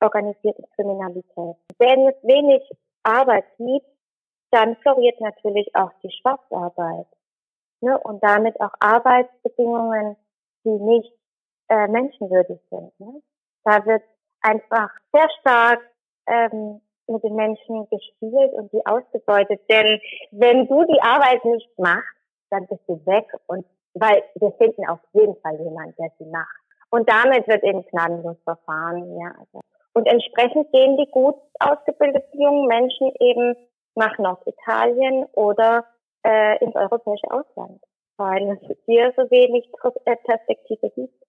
organisierten 0.00 0.64
Kriminalität. 0.74 1.56
Wenn 1.78 2.08
es 2.08 2.14
wenig 2.22 2.62
Arbeit 3.02 3.44
gibt, 3.58 3.86
dann 4.50 4.76
floriert 4.76 5.20
natürlich 5.20 5.74
auch 5.74 5.90
die 6.02 6.10
Schwarzarbeit 6.10 7.06
ne? 7.80 7.98
und 7.98 8.22
damit 8.22 8.60
auch 8.60 8.72
Arbeitsbedingungen, 8.80 10.16
die 10.64 10.70
nicht 10.70 11.12
äh, 11.68 11.88
menschenwürdig 11.88 12.60
sind. 12.70 13.00
Ne? 13.00 13.22
Da 13.64 13.84
wird 13.86 14.02
einfach 14.44 14.90
sehr 15.12 15.28
stark 15.40 15.80
ähm, 16.26 16.80
mit 17.06 17.22
den 17.22 17.34
Menschen 17.34 17.88
gespielt 17.90 18.52
und 18.54 18.72
die 18.72 18.84
ausgebeutet. 18.86 19.60
Denn 19.68 20.00
wenn 20.30 20.66
du 20.68 20.84
die 20.84 21.02
Arbeit 21.02 21.44
nicht 21.44 21.68
machst, 21.78 22.16
dann 22.50 22.66
bist 22.66 22.82
du 22.86 23.04
weg 23.06 23.26
und 23.46 23.66
weil 23.94 24.22
wir 24.36 24.52
finden 24.52 24.86
auf 24.88 25.00
jeden 25.12 25.36
Fall 25.36 25.56
jemand, 25.60 25.98
der 25.98 26.10
sie 26.18 26.26
macht. 26.26 26.60
Und 26.90 27.08
damit 27.08 27.46
wird 27.48 27.62
eben 27.64 27.84
gnadenlos 27.86 28.36
verfahren. 28.44 29.18
Ja, 29.18 29.32
also. 29.38 29.60
Und 29.94 30.06
entsprechend 30.06 30.70
gehen 30.72 30.96
die 30.96 31.10
gut 31.10 31.36
ausgebildeten 31.60 32.40
jungen 32.40 32.66
Menschen 32.66 33.12
eben 33.20 33.54
nach 33.94 34.18
Norditalien 34.18 35.24
oder 35.32 35.84
äh, 36.24 36.58
ins 36.64 36.74
europäische 36.74 37.30
Ausland, 37.30 37.80
weil 38.16 38.50
es 38.50 38.76
hier 38.86 39.12
so 39.16 39.22
wenig 39.30 39.70
Perspektive 40.24 40.90
gibt. 40.90 41.23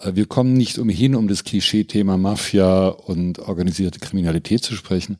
Äh, 0.00 0.14
wir 0.14 0.26
kommen 0.26 0.54
nicht 0.54 0.78
umhin, 0.78 1.14
um 1.14 1.28
das 1.28 1.44
Klischee-Thema 1.44 2.16
Mafia 2.16 2.88
und 2.88 3.38
organisierte 3.38 4.00
Kriminalität 4.00 4.62
zu 4.62 4.74
sprechen. 4.74 5.18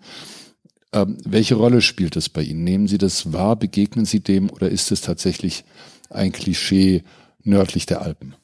Ähm, 0.94 1.18
welche 1.26 1.56
Rolle 1.56 1.80
spielt 1.80 2.16
das 2.16 2.28
bei 2.28 2.40
Ihnen? 2.42 2.64
Nehmen 2.64 2.86
Sie 2.86 2.98
das 2.98 3.32
wahr? 3.32 3.56
Begegnen 3.56 4.04
Sie 4.04 4.22
dem 4.22 4.50
oder 4.50 4.68
ist 4.68 4.90
es 4.90 5.02
tatsächlich 5.02 5.64
ein 6.10 6.32
Klischee 6.32 7.02
nördlich 7.44 7.86
der 7.86 8.00
Alpen? 8.00 8.34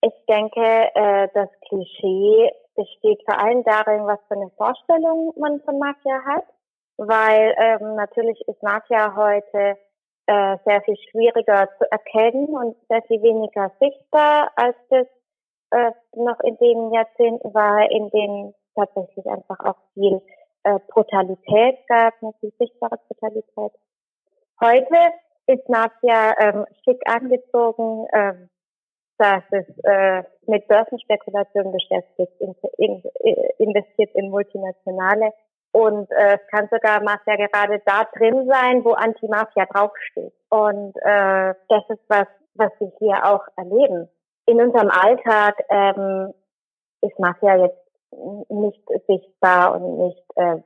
Ich 0.00 0.12
denke, 0.28 0.60
äh, 0.94 1.28
das 1.32 1.48
Klischee 1.68 2.50
besteht 2.74 3.20
vor 3.24 3.38
allem 3.38 3.62
darin, 3.64 4.06
was 4.06 4.18
für 4.26 4.34
eine 4.34 4.50
Vorstellung 4.56 5.32
man 5.38 5.60
von 5.60 5.78
Mafia 5.78 6.24
hat, 6.24 6.44
weil 6.96 7.54
ähm, 7.56 7.94
natürlich 7.94 8.40
ist 8.48 8.62
Mafia 8.62 9.14
heute 9.14 9.76
äh, 10.26 10.56
sehr 10.64 10.82
viel 10.82 10.96
schwieriger 11.10 11.68
zu 11.78 11.90
erkennen 11.90 12.48
und 12.48 12.76
sehr 12.88 13.02
viel 13.02 13.22
weniger 13.22 13.70
sichtbar, 13.78 14.50
als 14.56 14.76
das 14.90 15.06
äh, 15.72 15.92
noch 16.14 16.40
in 16.40 16.56
den 16.58 16.92
Jahrzehnten 16.92 17.52
war, 17.54 17.90
in 17.90 18.10
denen 18.10 18.54
tatsächlich 18.74 19.26
einfach 19.26 19.58
auch 19.60 19.76
viel 19.94 20.20
äh, 20.64 20.78
Brutalität 20.88 21.78
gab, 21.88 22.14
eine 22.22 22.32
viel 22.40 22.52
sichtbare 22.58 22.98
Brutalität. 23.08 23.72
Heute 24.60 24.96
ist 25.46 25.68
Mafia 25.68 26.34
ähm, 26.38 26.66
schick 26.84 27.00
angezogen, 27.06 28.06
ähm, 28.12 28.48
dass 29.18 29.42
es 29.50 29.66
äh, 29.84 30.22
mit 30.46 30.66
Börsenspekulationen 30.68 31.72
beschäftigt, 31.72 32.32
in, 32.40 32.54
in, 32.78 33.02
investiert 33.58 34.10
in 34.14 34.30
multinationale 34.30 35.32
und 35.72 36.10
äh, 36.10 36.34
es 36.34 36.46
kann 36.50 36.68
sogar 36.70 37.02
Mafia 37.02 37.36
gerade 37.36 37.80
da 37.86 38.04
drin 38.16 38.46
sein, 38.46 38.84
wo 38.84 38.92
Anti-Mafia 38.92 39.66
draufsteht. 39.66 40.34
Und 40.50 40.94
äh, 40.96 41.54
das 41.68 41.84
ist 41.88 42.04
was, 42.08 42.26
was 42.54 42.70
wir 42.78 42.92
hier 42.98 43.24
auch 43.24 43.44
erleben. 43.56 44.08
In 44.52 44.60
unserem 44.60 44.90
Alltag 44.90 45.64
ähm, 45.70 46.34
ist 47.00 47.18
Mafia 47.18 47.56
jetzt 47.56 47.78
nicht 48.50 48.82
sichtbar 49.06 49.74
und 49.74 50.08
nicht 50.08 50.22
äh, 50.36 50.56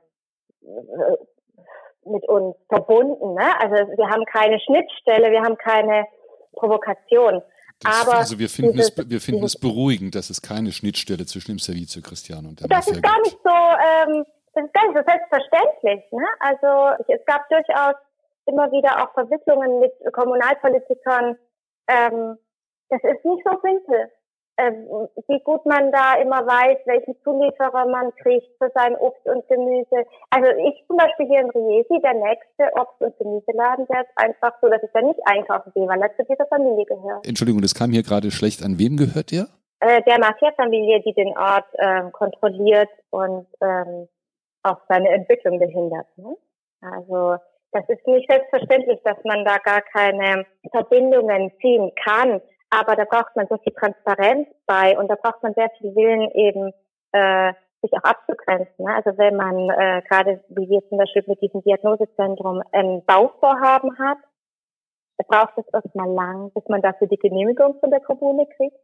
mit 2.03 2.27
uns 2.27 2.57
verbunden. 2.67 3.33
Ne? 3.33 3.47
Also 3.61 3.75
wir 3.95 4.09
haben 4.09 4.25
keine 4.25 4.59
Schnittstelle, 4.59 5.31
wir 5.31 5.41
haben 5.41 5.57
keine 5.57 6.05
Provokation. 6.57 7.41
Das, 7.79 8.01
Aber 8.01 8.17
also 8.17 8.37
wir 8.37 8.49
finden, 8.49 8.73
dieses, 8.73 8.89
es, 8.97 9.09
wir 9.09 9.21
finden 9.21 9.45
es 9.45 9.57
beruhigend, 9.57 10.15
dass 10.15 10.29
es 10.29 10.41
keine 10.41 10.73
Schnittstelle 10.73 11.25
zwischen 11.25 11.51
dem 11.53 11.59
Servizio 11.59 12.01
Cristiano 12.01 12.49
und 12.49 12.59
der 12.59 12.67
Das 12.67 12.87
Mafia 12.87 12.93
ist 12.93 13.03
gar 13.03 13.21
nicht 13.21 13.39
so, 13.41 13.49
ähm, 13.49 14.25
das 14.53 14.65
ist 14.65 14.73
gar 14.73 14.85
nicht 14.85 14.97
so 14.97 15.03
selbstverständlich. 15.07 16.11
Ne? 16.11 16.27
Also 16.41 17.03
es 17.07 17.25
gab 17.25 17.47
durchaus 17.47 17.95
immer 18.47 18.69
wieder 18.69 19.01
auch 19.01 19.13
Verwicklungen 19.13 19.79
mit 19.79 19.93
Kommunalpolitikern. 20.11 21.37
Ähm, 21.87 22.37
das 22.89 23.03
ist 23.03 23.25
nicht 23.25 23.43
so 23.45 23.59
simpel 23.61 24.11
äh, 24.57 24.71
wie 25.27 25.39
gut 25.43 25.65
man 25.65 25.91
da 25.91 26.15
immer 26.15 26.45
weiß, 26.45 26.79
welchen 26.85 27.15
Zulieferer 27.23 27.85
man 27.85 28.13
kriegt 28.15 28.49
für 28.57 28.71
sein 28.73 28.95
Obst 28.95 29.25
und 29.25 29.47
Gemüse. 29.47 30.03
Also 30.31 30.49
ich 30.49 30.83
zum 30.87 30.97
Beispiel 30.97 31.27
hier 31.27 31.41
in 31.41 31.49
Riesi, 31.51 32.01
der 32.01 32.15
nächste 32.15 32.73
Obst- 32.73 32.99
und 32.99 33.17
Gemüseladen, 33.17 33.85
der 33.87 34.01
ist 34.01 34.11
einfach 34.15 34.53
so, 34.61 34.67
dass 34.67 34.81
ich 34.81 34.89
da 34.93 35.01
nicht 35.01 35.19
einkaufen 35.25 35.71
gehe, 35.73 35.87
weil 35.87 36.01
er 36.01 36.15
zu 36.15 36.23
dieser 36.23 36.47
Familie 36.47 36.85
gehört. 36.85 37.25
Entschuldigung, 37.27 37.61
das 37.61 37.75
kam 37.75 37.91
hier 37.91 38.03
gerade 38.03 38.31
schlecht. 38.31 38.63
An 38.63 38.79
wem 38.79 38.97
gehört 38.97 39.31
der? 39.31 39.47
Äh, 39.79 40.01
der 40.03 40.19
Mafia-Familie, 40.19 41.01
die 41.05 41.13
den 41.13 41.37
Ort 41.37 41.69
ähm, 41.77 42.11
kontrolliert 42.11 42.89
und 43.11 43.45
ähm, 43.61 44.07
auch 44.63 44.81
seine 44.89 45.09
Entwicklung 45.09 45.59
behindert. 45.59 46.07
Ne? 46.17 46.35
Also 46.81 47.37
das 47.73 47.87
ist 47.89 48.07
nicht 48.07 48.27
selbstverständlich, 48.27 48.99
dass 49.03 49.17
man 49.23 49.45
da 49.45 49.57
gar 49.57 49.81
keine 49.81 50.47
Verbindungen 50.71 51.51
ziehen 51.61 51.91
kann. 52.03 52.41
Aber 52.69 52.95
da 52.95 53.05
braucht 53.05 53.35
man 53.35 53.47
so 53.47 53.57
viel 53.57 53.73
Transparenz 53.73 54.47
bei 54.65 54.97
und 54.97 55.07
da 55.09 55.15
braucht 55.15 55.41
man 55.43 55.53
sehr 55.53 55.69
viel 55.77 55.95
Willen 55.95 56.29
eben, 56.31 56.73
äh, 57.13 57.53
sich 57.81 57.93
auch 57.93 58.03
abzugrenzen. 58.03 58.85
Ne? 58.85 58.93
Also 58.93 59.17
wenn 59.17 59.35
man 59.35 59.69
äh, 59.69 60.01
gerade, 60.07 60.43
wie 60.49 60.69
wir 60.69 60.81
zum 60.89 60.97
Beispiel 60.97 61.23
mit 61.27 61.41
diesem 61.41 61.61
Diagnosezentrum 61.61 62.61
ein 62.71 63.03
Bauvorhaben 63.05 63.97
hat, 63.99 64.17
braucht 65.27 65.57
es 65.57 65.65
erstmal 65.73 66.09
lang, 66.09 66.51
bis 66.53 66.63
man 66.67 66.81
dafür 66.81 67.07
die 67.07 67.17
Genehmigung 67.17 67.79
von 67.79 67.89
der 67.89 67.99
Kommune 67.99 68.47
kriegt. 68.57 68.77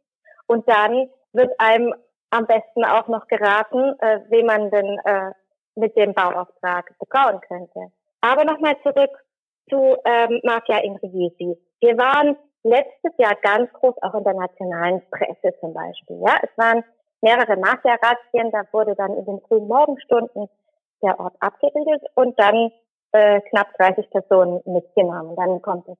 Und 0.46 0.68
dann 0.68 1.08
wird 1.32 1.52
einem 1.58 1.94
am 2.30 2.46
besten 2.46 2.84
auch 2.84 3.08
noch 3.08 3.28
geraten, 3.28 3.94
äh, 4.00 4.20
wie 4.30 4.42
man 4.42 4.70
denn 4.70 4.98
äh, 5.04 5.30
mit 5.76 5.96
dem 5.96 6.14
Bauauftrag 6.14 6.96
betrauen 6.98 7.40
könnte. 7.40 7.92
Aber 8.20 8.44
nochmal 8.44 8.76
zurück 8.82 9.10
zu 9.68 9.96
ähm, 10.04 10.40
Mafia 10.42 10.78
in 10.78 10.96
Riesi. 10.96 11.56
Wir 11.80 11.96
waren 11.96 12.36
letztes 12.64 13.12
Jahr 13.18 13.36
ganz 13.42 13.72
groß, 13.74 13.94
auch 14.02 14.14
in 14.14 14.24
der 14.24 14.34
nationalen 14.34 15.02
Presse 15.10 15.54
zum 15.60 15.72
Beispiel. 15.72 16.20
Ja, 16.26 16.38
es 16.42 16.50
waren 16.56 16.82
mehrere 17.20 17.56
Mafia-Razzien, 17.56 18.50
da 18.50 18.62
wurde 18.72 18.94
dann 18.96 19.14
in 19.16 19.24
den 19.24 19.40
frühen 19.42 19.68
Morgenstunden 19.68 20.48
der 21.02 21.20
Ort 21.20 21.34
abgeriegelt 21.40 22.02
und 22.14 22.38
dann 22.38 22.72
äh, 23.12 23.40
knapp 23.50 23.72
30 23.78 24.10
Personen 24.10 24.60
mitgenommen. 24.64 25.36
Dann 25.36 25.62
kommt 25.62 25.88
es 25.88 25.96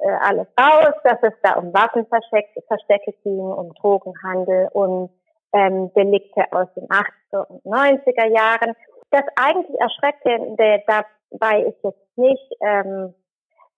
äh, 0.00 0.10
alles 0.20 0.46
raus, 0.58 0.94
dass 1.04 1.18
es 1.22 1.34
da 1.42 1.54
um 1.54 1.74
Waffenverstecke 1.74 3.12
ging, 3.22 3.40
um 3.40 3.74
Drogenhandel 3.74 4.68
und 4.72 5.10
ähm, 5.52 5.92
Delikte 5.94 6.44
aus 6.52 6.68
den 6.74 6.88
80er 6.88 7.46
und 7.48 7.64
90er 7.64 8.26
Jahren. 8.28 8.74
Das 9.10 9.22
eigentlich 9.36 9.80
Erschreckende 9.80 10.82
dabei 10.86 11.62
ist 11.62 11.82
jetzt 11.82 12.18
nicht, 12.18 12.52
ähm, 12.60 13.14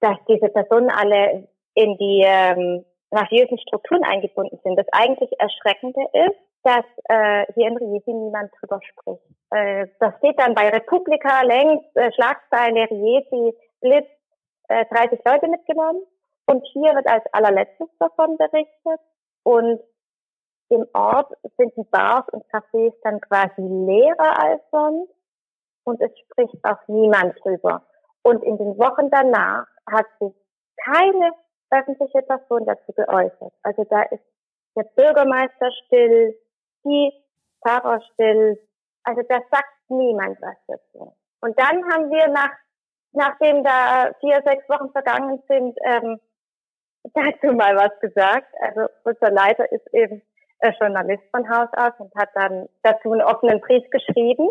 dass 0.00 0.16
diese 0.28 0.48
Personen 0.48 0.90
alle 0.90 1.48
in 1.74 1.96
die 1.98 2.22
ähm, 2.24 2.84
mafiösen 3.10 3.58
Strukturen 3.58 4.04
eingebunden 4.04 4.58
sind. 4.62 4.76
Das 4.76 4.86
eigentlich 4.92 5.30
Erschreckende 5.38 6.02
ist, 6.12 6.38
dass 6.62 6.84
äh, 7.08 7.46
hier 7.54 7.68
in 7.68 7.76
Riesi 7.76 8.12
niemand 8.12 8.52
drüber 8.60 8.80
spricht. 8.82 9.22
Äh, 9.50 9.86
das 9.98 10.14
steht 10.18 10.38
dann 10.38 10.54
bei 10.54 10.68
Republika 10.68 11.42
längst, 11.42 11.96
äh, 11.96 12.12
Schlagzeile 12.12 12.90
Riesi, 12.90 13.56
Blitz, 13.80 14.08
äh, 14.68 14.84
30 14.86 15.20
Leute 15.24 15.48
mitgenommen. 15.48 16.02
Und 16.46 16.64
hier 16.72 16.94
wird 16.94 17.06
als 17.06 17.24
allerletztes 17.32 17.88
davon 17.98 18.36
berichtet. 18.36 19.00
Und 19.42 19.80
im 20.68 20.86
Ort 20.92 21.32
sind 21.56 21.74
die 21.76 21.84
Bars 21.90 22.26
und 22.32 22.44
Cafés 22.52 22.92
dann 23.02 23.20
quasi 23.20 23.60
leerer 23.60 24.42
als 24.42 24.62
sonst. 24.70 25.12
Und 25.84 26.00
es 26.00 26.10
spricht 26.18 26.64
auch 26.64 26.86
niemand 26.88 27.34
drüber. 27.42 27.82
Und 28.22 28.44
in 28.44 28.58
den 28.58 28.78
Wochen 28.78 29.10
danach 29.10 29.66
hat 29.90 30.06
sich 30.20 30.32
keine 30.84 31.32
öffentliche 31.70 32.22
Person 32.22 32.66
dazu 32.66 32.92
geäußert. 32.92 33.52
Also 33.62 33.84
da 33.84 34.02
ist 34.02 34.24
der 34.76 34.84
Bürgermeister 34.94 35.70
still, 35.86 36.36
die 36.84 37.12
Pfarrer 37.62 38.00
still. 38.12 38.58
Also 39.04 39.22
da 39.28 39.40
sagt 39.50 39.74
niemand 39.88 40.40
was 40.40 40.56
dazu. 40.66 41.14
Und 41.40 41.58
dann 41.58 41.84
haben 41.90 42.10
wir 42.10 42.28
nach 42.28 42.52
nachdem 43.12 43.64
da 43.64 44.12
vier, 44.20 44.42
sechs 44.44 44.68
Wochen 44.68 44.90
vergangen 44.92 45.42
sind, 45.48 45.76
ähm, 45.84 46.20
dazu 47.14 47.54
mal 47.54 47.76
was 47.76 47.98
gesagt. 48.00 48.52
Also 48.60 48.86
unser 49.04 49.30
Leiter 49.30 49.70
ist 49.72 49.86
eben 49.92 50.22
äh, 50.60 50.72
Journalist 50.78 51.22
von 51.30 51.48
Haus 51.48 51.68
aus 51.76 51.92
und 51.98 52.14
hat 52.14 52.30
dann 52.34 52.68
dazu 52.82 53.12
einen 53.12 53.22
offenen 53.22 53.60
Brief 53.60 53.88
geschrieben, 53.90 54.48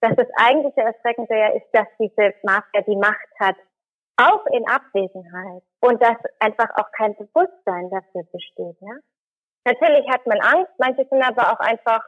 dass 0.00 0.16
das 0.16 0.28
eigentliche 0.36 0.80
Erschreckende 0.80 1.36
ja 1.36 1.48
ist, 1.48 1.66
dass 1.72 1.86
diese 1.98 2.34
Mafia 2.42 2.82
die 2.86 2.96
Macht 2.96 3.28
hat, 3.38 3.56
auch 4.16 4.46
in 4.46 4.66
Abwesenheit 4.68 5.62
und 5.80 6.02
dass 6.02 6.16
einfach 6.40 6.70
auch 6.76 6.90
kein 6.92 7.14
Bewusstsein 7.16 7.90
dafür 7.90 8.22
besteht. 8.32 8.76
Ja? 8.80 8.96
Natürlich 9.64 10.08
hat 10.08 10.26
man 10.26 10.40
Angst, 10.40 10.72
manche 10.78 11.06
sind 11.10 11.22
aber 11.22 11.52
auch 11.52 11.60
einfach 11.60 12.02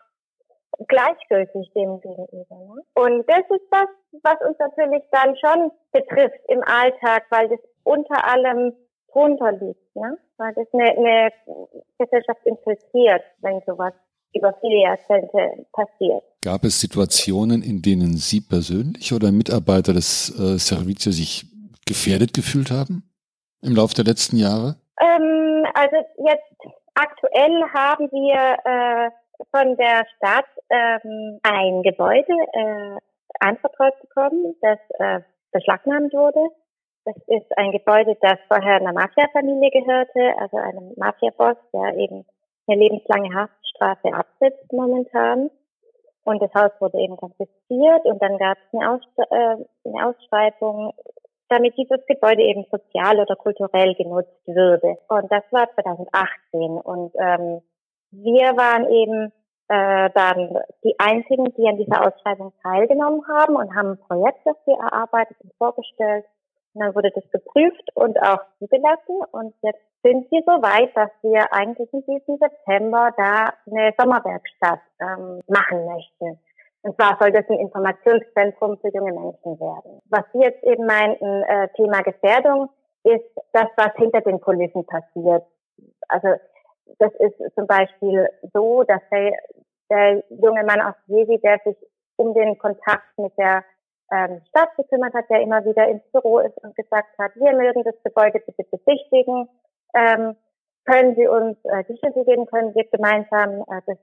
gleichgültig 0.86 1.70
dem 1.74 2.00
gegenüber. 2.00 2.56
Ne? 2.56 2.82
Und 2.94 3.28
das 3.28 3.44
ist 3.50 3.66
das, 3.70 3.88
was 4.22 4.40
uns 4.46 4.58
natürlich 4.58 5.02
dann 5.10 5.36
schon 5.36 5.70
betrifft 5.92 6.40
im 6.48 6.62
Alltag, 6.62 7.24
weil 7.30 7.48
das 7.48 7.60
unter 7.84 8.24
allem 8.24 8.72
drunter 9.12 9.52
liegt, 9.52 9.96
ne? 9.96 10.18
weil 10.36 10.54
das 10.54 10.66
eine, 10.72 10.90
eine 10.96 11.32
Gesellschaft 11.98 12.40
infiltriert, 12.44 13.22
wenn 13.40 13.60
sowas 13.66 13.92
über 14.34 14.54
viele 14.60 14.82
Jahrzehnte 14.82 15.66
passiert. 15.72 16.22
Gab 16.42 16.64
es 16.64 16.80
Situationen, 16.80 17.62
in 17.62 17.82
denen 17.82 18.16
Sie 18.16 18.40
persönlich 18.40 19.12
oder 19.12 19.32
Mitarbeiter 19.32 19.94
des 19.94 20.30
äh, 20.38 20.58
Servizio 20.58 21.12
sich 21.12 21.46
gefährdet 21.88 22.32
gefühlt 22.34 22.70
haben 22.70 23.02
im 23.62 23.74
Laufe 23.74 23.94
der 23.94 24.04
letzten 24.04 24.36
Jahre? 24.36 24.76
Ähm, 25.00 25.66
also 25.74 25.96
jetzt 26.26 26.54
aktuell 26.94 27.64
haben 27.74 28.08
wir 28.12 28.40
äh, 28.64 29.10
von 29.50 29.76
der 29.76 30.04
Stadt 30.16 30.46
ähm, 30.70 31.38
ein 31.42 31.82
Gebäude 31.82 32.34
äh, 32.52 32.98
anvertraut 33.40 33.94
bekommen, 34.00 34.54
das 34.60 34.78
äh, 34.98 35.20
beschlagnahmt 35.52 36.12
wurde. 36.12 36.50
Das 37.04 37.16
ist 37.26 37.56
ein 37.56 37.72
Gebäude, 37.72 38.16
das 38.20 38.38
vorher 38.48 38.76
einer 38.76 38.92
Mafia-Familie 38.92 39.70
gehörte, 39.70 40.34
also 40.38 40.58
einem 40.58 40.92
Mafia-Boss, 40.96 41.56
der 41.72 41.96
eben 41.96 42.26
eine 42.66 42.80
lebenslange 42.80 43.34
Haftstrafe 43.34 44.12
absitzt 44.12 44.72
momentan. 44.72 45.50
Und 46.24 46.42
das 46.42 46.52
Haus 46.52 46.72
wurde 46.80 46.98
eben 46.98 47.16
konfisziert 47.16 48.04
und 48.04 48.20
dann 48.20 48.36
gab 48.36 48.58
es 48.58 48.78
eine, 48.78 48.90
Aus 48.90 49.00
äh, 49.16 49.88
eine 49.88 50.06
Ausschreibung, 50.06 50.92
damit 51.48 51.76
dieses 51.76 52.04
Gebäude 52.06 52.42
eben 52.42 52.64
sozial 52.70 53.20
oder 53.20 53.36
kulturell 53.36 53.94
genutzt 53.94 54.46
würde. 54.46 54.98
Und 55.08 55.30
das 55.30 55.44
war 55.50 55.68
2018. 55.74 56.60
Und 56.78 57.12
ähm, 57.18 57.60
wir 58.10 58.56
waren 58.56 58.88
eben 58.90 59.32
äh, 59.68 60.10
dann 60.14 60.58
die 60.84 60.94
einzigen, 60.98 61.52
die 61.54 61.68
an 61.68 61.76
dieser 61.76 62.06
Ausschreibung 62.06 62.52
teilgenommen 62.62 63.22
haben 63.28 63.56
und 63.56 63.74
haben 63.74 63.92
ein 63.92 63.98
Projekt 63.98 64.46
dafür 64.46 64.78
erarbeitet 64.82 65.36
und 65.42 65.52
vorgestellt. 65.58 66.24
Und 66.74 66.82
dann 66.82 66.94
wurde 66.94 67.10
das 67.14 67.24
geprüft 67.30 67.90
und 67.94 68.20
auch 68.22 68.40
zugelassen. 68.58 69.20
Und 69.32 69.54
jetzt 69.62 69.82
sind 70.02 70.30
wir 70.30 70.42
so 70.46 70.62
weit, 70.62 70.96
dass 70.96 71.10
wir 71.22 71.52
eigentlich 71.52 71.92
in 71.92 72.04
diesem 72.06 72.38
September 72.38 73.12
da 73.16 73.52
eine 73.66 73.92
Sommerwerkstatt 73.98 74.80
ähm, 75.00 75.40
machen 75.48 75.86
möchten. 75.86 76.38
Und 76.82 76.94
zwar 76.96 77.16
soll 77.20 77.32
das 77.32 77.48
ein 77.48 77.58
Informationszentrum 77.58 78.78
für 78.78 78.88
junge 78.88 79.12
Menschen 79.12 79.58
werden. 79.60 80.00
Was 80.10 80.24
Sie 80.32 80.40
jetzt 80.40 80.62
eben 80.62 80.86
meinten, 80.86 81.42
äh, 81.42 81.68
Thema 81.76 82.02
Gefährdung, 82.02 82.70
ist 83.04 83.24
das, 83.52 83.66
was 83.76 83.90
hinter 83.96 84.20
den 84.20 84.40
Kulissen 84.40 84.84
passiert. 84.86 85.44
Also 86.08 86.28
das 86.98 87.12
ist 87.18 87.54
zum 87.54 87.66
Beispiel 87.66 88.28
so, 88.52 88.82
dass 88.84 89.00
der, 89.10 89.32
der 89.90 90.22
junge 90.30 90.64
Mann 90.64 90.80
aus 90.80 90.94
Jesi, 91.06 91.38
der 91.42 91.60
sich 91.64 91.76
um 92.16 92.34
den 92.34 92.58
Kontakt 92.58 93.16
mit 93.16 93.36
der 93.38 93.64
ähm, 94.10 94.40
Stadt 94.48 94.74
gekümmert 94.76 95.14
hat, 95.14 95.28
der 95.30 95.42
immer 95.42 95.64
wieder 95.64 95.86
ins 95.88 96.02
Büro 96.12 96.38
ist 96.38 96.56
und 96.64 96.74
gesagt 96.74 97.16
hat, 97.18 97.32
wir 97.36 97.52
mögen 97.52 97.84
das 97.84 97.94
Gebäude 98.02 98.40
bitte 98.40 98.64
besichtigen. 98.70 99.48
Ähm, 99.94 100.36
können 100.84 101.14
Sie 101.14 101.26
uns 101.28 101.58
äh, 101.64 101.84
die 101.84 101.98
Schlüssel 101.98 102.24
geben, 102.24 102.46
können 102.46 102.74
wir 102.74 102.84
gemeinsam 102.84 103.62
äh, 103.68 103.82
das 103.86 103.98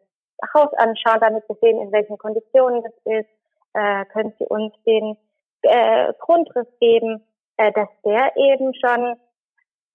Haus 0.54 0.74
anschauen, 0.74 1.20
damit 1.22 1.44
wir 1.48 1.56
sehen, 1.62 1.82
in 1.82 1.92
welchen 1.92 2.18
Konditionen 2.18 2.84
das 2.84 2.94
ist. 3.06 3.30
Äh, 3.74 4.06
können 4.06 4.34
Sie 4.40 4.46
uns 4.46 4.74
den 4.86 5.18
äh, 5.64 6.14
Grundriss 6.20 6.68
geben, 6.80 7.24
äh, 7.58 7.72
dass 7.72 7.90
der 8.04 8.36
eben 8.38 8.74
schon 8.76 9.16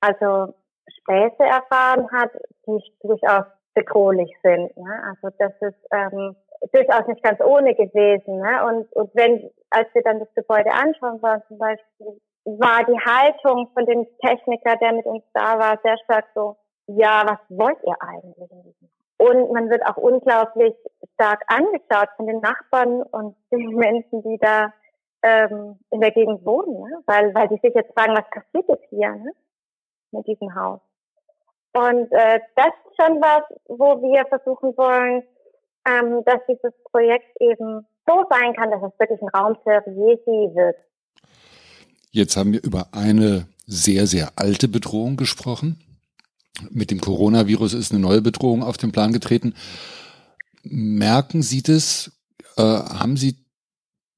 also 0.00 0.54
Späße 1.00 1.42
erfahren 1.42 2.10
hat, 2.12 2.30
die 2.66 2.82
durchaus 3.02 3.44
bedrohlich 3.74 4.30
sind. 4.42 4.76
Ne? 4.76 5.02
Also 5.04 5.34
das 5.38 5.52
ist 5.60 5.86
ähm, 5.92 6.36
durchaus 6.72 7.06
nicht 7.06 7.22
ganz 7.22 7.40
ohne 7.40 7.74
gewesen. 7.74 8.38
Ne? 8.38 8.64
Und, 8.66 8.92
und 8.92 9.10
wenn, 9.14 9.50
als 9.70 9.88
wir 9.94 10.02
dann 10.02 10.18
das 10.18 10.32
Gebäude 10.34 10.70
anschauen 10.72 11.22
waren 11.22 11.42
zum 11.48 11.58
Beispiel, 11.58 12.20
war 12.44 12.84
die 12.84 12.98
Haltung 12.98 13.68
von 13.74 13.86
dem 13.86 14.06
Techniker, 14.24 14.76
der 14.76 14.92
mit 14.92 15.06
uns 15.06 15.22
da 15.34 15.58
war, 15.58 15.78
sehr 15.82 15.96
stark 16.04 16.26
so, 16.34 16.56
ja, 16.86 17.22
was 17.26 17.38
wollt 17.48 17.78
ihr 17.84 17.94
eigentlich 18.00 18.50
und 19.20 19.52
man 19.52 19.68
wird 19.68 19.84
auch 19.84 19.98
unglaublich 19.98 20.74
stark 21.14 21.42
angeschaut 21.46 22.08
von 22.16 22.26
den 22.26 22.40
Nachbarn 22.40 23.02
und 23.02 23.36
den 23.52 23.74
Menschen, 23.74 24.22
die 24.22 24.38
da 24.40 24.72
ähm, 25.22 25.78
in 25.90 26.00
der 26.00 26.10
Gegend 26.10 26.42
wohnen, 26.46 26.80
ne? 26.80 27.02
weil, 27.04 27.34
weil 27.34 27.48
die 27.48 27.58
sich 27.62 27.74
jetzt 27.74 27.92
fragen, 27.92 28.16
was 28.16 28.24
passiert 28.30 28.66
jetzt 28.66 28.88
hier 28.88 29.10
ne? 29.10 29.32
mit 30.12 30.26
diesem 30.26 30.54
Haus. 30.54 30.80
Und 31.74 32.10
äh, 32.12 32.40
das 32.56 32.68
ist 32.68 32.96
schon 32.96 33.20
was, 33.20 33.42
wo 33.66 34.00
wir 34.00 34.24
versuchen 34.26 34.74
wollen, 34.78 35.22
ähm, 35.86 36.24
dass 36.24 36.40
dieses 36.48 36.72
Projekt 36.90 37.28
eben 37.40 37.86
so 38.06 38.24
sein 38.30 38.54
kann, 38.54 38.70
dass 38.70 38.82
es 38.82 38.98
wirklich 38.98 39.20
ein 39.20 39.28
Raum 39.28 39.54
für 39.62 39.82
Jesi 39.86 40.54
wird. 40.54 40.76
Jetzt 42.10 42.38
haben 42.38 42.54
wir 42.54 42.64
über 42.64 42.86
eine 42.92 43.46
sehr, 43.66 44.06
sehr 44.06 44.30
alte 44.36 44.66
Bedrohung 44.66 45.16
gesprochen, 45.16 45.78
mit 46.70 46.90
dem 46.90 47.00
Coronavirus 47.00 47.74
ist 47.74 47.92
eine 47.92 48.00
neue 48.00 48.22
Bedrohung 48.22 48.62
auf 48.62 48.76
den 48.76 48.92
Plan 48.92 49.12
getreten. 49.12 49.54
Merken 50.62 51.42
Sie 51.42 51.62
das? 51.62 52.12
Äh, 52.56 52.62
haben 52.62 53.16
Sie 53.16 53.36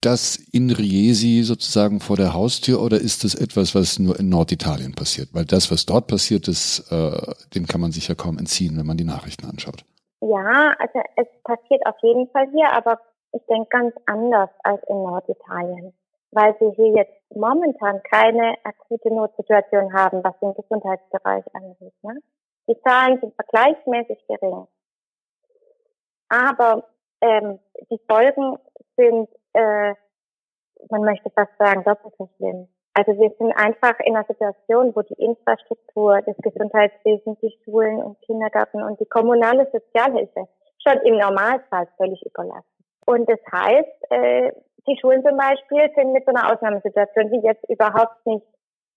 das 0.01 0.37
in 0.37 0.71
Riesi 0.71 1.43
sozusagen 1.45 2.01
vor 2.01 2.17
der 2.17 2.35
Haustür 2.35 2.83
oder 2.83 3.01
ist 3.01 3.25
das 3.25 3.35
etwas, 3.35 3.75
was 3.75 3.99
nur 3.99 4.19
in 4.19 4.29
Norditalien 4.29 4.95
passiert? 4.95 5.29
Weil 5.33 5.45
das, 5.45 5.71
was 5.71 5.87
dort 5.87 6.09
passiert 6.09 6.49
ist, 6.49 6.91
äh, 6.91 7.35
dem 7.55 7.67
kann 7.67 7.81
man 7.81 7.93
sich 7.93 8.09
ja 8.09 8.15
kaum 8.15 8.39
entziehen, 8.39 8.77
wenn 8.77 8.87
man 8.87 8.97
die 8.97 9.05
Nachrichten 9.05 9.47
anschaut. 9.47 9.85
Ja, 10.21 10.75
also 10.79 11.01
es 11.17 11.27
passiert 11.45 11.87
auf 11.87 11.97
jeden 12.03 12.29
Fall 12.31 12.49
hier, 12.53 12.73
aber 12.73 12.99
ich 13.33 13.43
denke 13.49 13.69
ganz 13.71 13.95
anders 14.07 14.51
als 14.65 14.81
in 14.89 14.97
Norditalien, 14.97 15.93
weil 16.33 16.59
wir 16.59 16.71
hier 16.73 16.89
jetzt 16.97 17.15
momentan 17.35 18.03
keine 18.03 18.57
akute 18.65 19.15
Notsituation 19.15 19.93
haben, 19.93 20.25
was 20.25 20.39
den 20.41 20.55
Gesundheitsbereich 20.55 21.45
angeht. 21.55 21.95
Ne? 22.03 22.19
Die 22.69 22.81
Zahlen 22.83 23.21
sind 23.21 23.35
vergleichsmäßig 23.35 24.27
gering. 24.27 24.67
Aber 26.29 26.89
ähm, 27.21 27.59
die 27.91 28.01
Folgen 28.09 28.57
sind, 28.97 29.29
äh, 29.53 29.95
man 30.91 31.03
möchte 31.03 31.31
fast 31.31 31.53
sagen, 31.59 31.85
doppelt 31.85 32.15
so 32.17 32.29
schlimm. 32.37 32.69
Also 32.95 33.13
wir 33.19 33.31
sind 33.39 33.53
einfach 33.53 33.99
in 34.01 34.17
einer 34.17 34.27
Situation, 34.27 34.95
wo 34.95 35.03
die 35.03 35.15
Infrastruktur 35.15 36.21
des 36.23 36.37
Gesundheitswesens, 36.39 37.39
die 37.41 37.57
Schulen 37.65 38.03
und 38.03 38.21
Kindergarten 38.23 38.83
und 38.83 39.01
die 39.01 39.07
kommunale 39.07 39.71
Sozialhilfe 39.73 40.49
schon 40.83 40.99
im 41.05 41.19
Normalfall 41.19 41.89
völlig 41.97 42.23
überlastet. 42.25 42.67
Und 43.07 43.29
das 43.29 43.41
heißt, 43.51 44.11
äh, 44.11 44.53
die 44.87 44.99
Schulen 45.01 45.23
zum 45.25 45.37
Beispiel 45.37 45.91
sind 45.95 46.13
mit 46.13 46.25
so 46.25 46.35
einer 46.35 46.53
Ausnahmesituation 46.53 47.31
wie 47.31 47.47
jetzt 47.47 47.65
überhaupt 47.69 48.25
nicht 48.27 48.47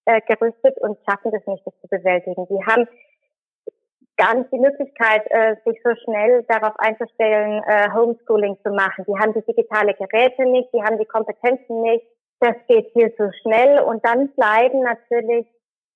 äh, 0.06 0.21
gerüstet 0.21 0.78
und 0.80 0.98
schaffen 1.08 1.32
das 1.32 1.45
nicht, 1.45 1.65
das 1.65 1.74
zu 1.82 1.88
bewältigen. 1.88 2.48
Die 2.48 2.65
haben 2.65 2.88
gar 4.17 4.36
nicht 4.36 4.52
die 4.52 4.60
Möglichkeit, 4.60 5.24
äh, 5.30 5.56
sich 5.65 5.80
so 5.84 5.93
schnell 6.04 6.43
darauf 6.48 6.74
einzustellen, 6.80 7.62
äh, 7.67 7.89
Homeschooling 7.91 8.58
zu 8.63 8.71
machen. 8.71 9.06
Die 9.08 9.17
haben 9.19 9.34
die 9.34 9.45
digitale 9.45 9.93
Geräte 9.93 10.45
nicht, 10.45 10.69
die 10.74 10.82
haben 10.82 10.98
die 10.98 11.06
Kompetenzen 11.06 11.82
nicht. 11.82 12.06
Das 12.39 12.56
geht 12.67 12.91
viel 12.93 13.13
zu 13.15 13.32
schnell 13.41 13.80
und 13.80 14.06
dann 14.06 14.30
bleiben 14.30 14.82
natürlich 14.82 15.48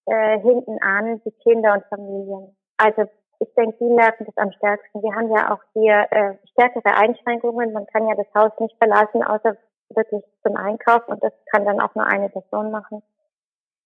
äh, 0.05 0.39
hinten 0.39 0.81
an 0.81 1.21
die 1.25 1.31
Kinder 1.43 1.73
und 1.73 1.85
Familien. 1.85 2.55
Also 2.77 3.03
ich 3.39 3.53
denke, 3.55 3.77
die 3.79 3.93
merken 3.93 4.25
das 4.25 4.37
am 4.37 4.51
stärksten. 4.51 5.01
Wir 5.01 5.15
haben 5.15 5.33
ja 5.33 5.53
auch 5.53 5.63
hier 5.73 6.07
äh, 6.11 6.35
stärkere 6.51 6.95
Einschränkungen. 6.95 7.73
Man 7.73 7.85
kann 7.87 8.07
ja 8.07 8.15
das 8.15 8.27
Haus 8.35 8.51
nicht 8.59 8.75
verlassen, 8.77 9.23
außer 9.23 9.55
wirklich 9.95 10.23
zum 10.43 10.55
Einkauf 10.55 11.07
und 11.07 11.23
das 11.23 11.33
kann 11.51 11.65
dann 11.65 11.79
auch 11.79 11.93
nur 11.95 12.05
eine 12.05 12.29
Person 12.29 12.71
machen. 12.71 13.01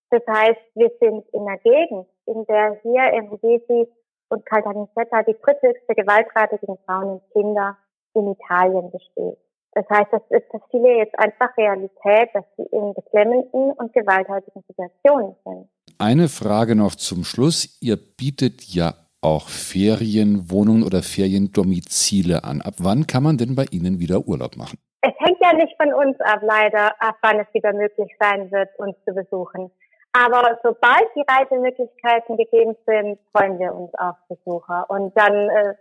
Das 0.10 0.22
heißt, 0.28 0.60
wir 0.76 0.92
sind 1.00 1.26
in 1.34 1.42
einer 1.42 1.58
Gegend, 1.58 2.08
in 2.26 2.46
der 2.46 2.80
hier 2.84 3.12
in 3.14 3.28
Rugesi 3.30 3.88
und 4.30 4.46
Caltanissetta 4.46 5.24
die 5.24 5.36
dritthöchste 5.42 5.96
Gewaltrate 5.96 6.58
gegen 6.60 6.78
Frauen 6.86 7.20
und 7.20 7.32
Kinder 7.32 7.78
in 8.14 8.32
Italien 8.32 8.92
besteht. 8.92 9.38
Das 9.74 9.86
heißt, 9.90 10.10
das 10.12 10.22
ist 10.30 10.46
für 10.52 10.62
viele 10.70 10.98
jetzt 10.98 11.18
einfach 11.18 11.58
Realität, 11.58 12.30
dass 12.34 12.46
sie 12.58 12.64
in 12.72 12.94
beklemmenden 12.94 13.72
und 13.72 13.92
gewalttätigen 13.92 14.64
Situationen 14.68 15.36
sind. 15.44 15.68
Eine 15.98 16.28
Frage 16.28 16.76
noch 16.76 16.96
zum 16.96 17.24
Schluss. 17.24 17.78
Ihr 17.82 17.98
bietet 17.98 18.62
ja 18.64 18.94
auch 19.22 19.48
Ferienwohnungen 19.48 20.84
oder 20.84 21.02
Feriendomizile 21.02 22.44
an. 22.44 22.62
Ab 22.62 22.76
wann 22.80 23.08
kann 23.08 23.24
man 23.24 23.38
denn 23.38 23.56
bei 23.56 23.66
Ihnen 23.72 24.00
wieder 24.00 24.28
Urlaub 24.28 24.58
machen? 24.58 24.78
Es 25.06 25.12
hängt 25.20 25.38
ja 25.42 25.52
nicht 25.52 25.76
von 25.76 25.94
uns 25.94 26.18
ab, 26.22 26.40
leider, 26.42 26.96
ab 27.02 27.18
wann 27.22 27.38
es 27.38 27.54
wieder 27.54 27.74
möglich 27.74 28.10
sein 28.22 28.50
wird, 28.54 28.70
uns 28.80 28.96
zu 29.04 29.14
besuchen. 29.14 29.70
Aber 30.14 30.58
sobald 30.64 31.08
die 31.14 31.26
Reisemöglichkeiten 31.28 32.38
gegeben 32.38 32.78
sind, 32.86 33.20
freuen 33.36 33.60
wir 33.60 33.74
uns 33.74 33.94
auf 33.96 34.16
Besucher. 34.30 34.86
Und 34.90 35.12
dann 35.18 35.50
äh, 35.50 35.74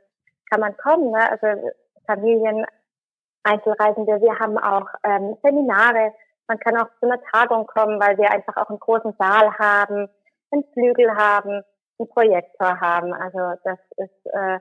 kann 0.51 0.61
man 0.61 0.77
kommen, 0.77 1.13
ne? 1.13 1.31
also 1.31 1.71
Familien, 2.05 2.67
Einzelreisende. 3.45 4.21
Wir 4.21 4.37
haben 4.41 4.59
auch 4.59 4.89
ähm, 5.05 5.37
Seminare. 5.41 6.13
Man 6.49 6.59
kann 6.59 6.77
auch 6.79 6.89
zu 6.99 7.07
einer 7.07 7.23
Tagung 7.33 7.67
kommen, 7.69 8.01
weil 8.01 8.19
wir 8.19 8.29
einfach 8.29 8.57
auch 8.57 8.71
einen 8.71 8.81
großen 8.81 9.15
Saal 9.21 9.57
haben, 9.57 10.09
einen 10.51 10.65
Flügel 10.73 11.15
haben, 11.15 11.63
einen 11.99 12.09
Projektor 12.09 12.81
haben. 12.81 13.13
Also 13.13 13.39
das 13.63 13.79
ist 13.99 14.27
äh, 14.33 14.59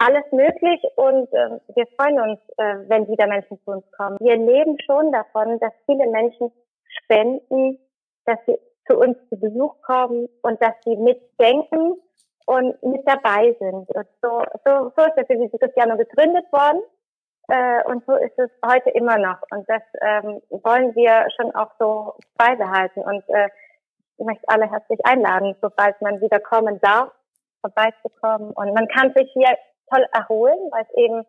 alles 0.00 0.24
möglich 0.32 0.82
und 0.96 1.30
äh, 1.32 1.60
wir 1.74 1.86
freuen 1.98 2.20
uns, 2.20 2.40
äh, 2.56 2.88
wenn 2.88 3.06
wieder 3.06 3.26
Menschen 3.26 3.60
zu 3.64 3.70
uns 3.70 3.84
kommen. 3.92 4.16
Wir 4.18 4.36
leben 4.36 4.78
schon 4.86 5.12
davon, 5.12 5.60
dass 5.60 5.72
viele 5.84 6.08
Menschen 6.10 6.50
spenden, 7.02 7.78
dass 8.24 8.38
sie 8.46 8.58
zu 8.88 8.98
uns 8.98 9.18
zu 9.28 9.38
Besuch 9.38 9.74
kommen 9.82 10.26
und 10.42 10.60
dass 10.62 10.72
sie 10.84 10.96
mitdenken 10.96 12.00
und 12.46 12.82
mit 12.82 13.06
dabei 13.06 13.54
sind. 13.58 13.88
Und 13.94 14.06
so, 14.22 14.42
so, 14.64 14.92
so 14.96 15.04
ist 15.04 15.16
der 15.16 15.26
Physik 15.26 15.52
Cristiano 15.60 15.98
gegründet 15.98 16.50
worden 16.50 16.80
äh, 17.48 17.84
und 17.84 18.02
so 18.06 18.14
ist 18.14 18.38
es 18.38 18.50
heute 18.64 18.90
immer 18.90 19.18
noch. 19.18 19.42
Und 19.50 19.68
das 19.68 19.82
ähm, 20.00 20.40
wollen 20.48 20.94
wir 20.94 21.26
schon 21.36 21.54
auch 21.54 21.70
so 21.78 22.14
beibehalten. 22.38 23.02
Und 23.02 23.22
äh, 23.28 23.48
ich 24.16 24.24
möchte 24.24 24.48
alle 24.48 24.70
herzlich 24.70 25.00
einladen, 25.04 25.54
sobald 25.60 26.00
man 26.00 26.22
wieder 26.22 26.40
kommen 26.40 26.80
darf, 26.80 27.10
vorbeizukommen. 27.60 28.52
Und 28.52 28.72
man 28.72 28.88
kann 28.88 29.12
sich 29.14 29.30
hier 29.32 29.50
toll 29.90 30.04
erholen, 30.12 30.58
weil 30.70 30.82
es 30.82 30.96
eben 30.96 31.22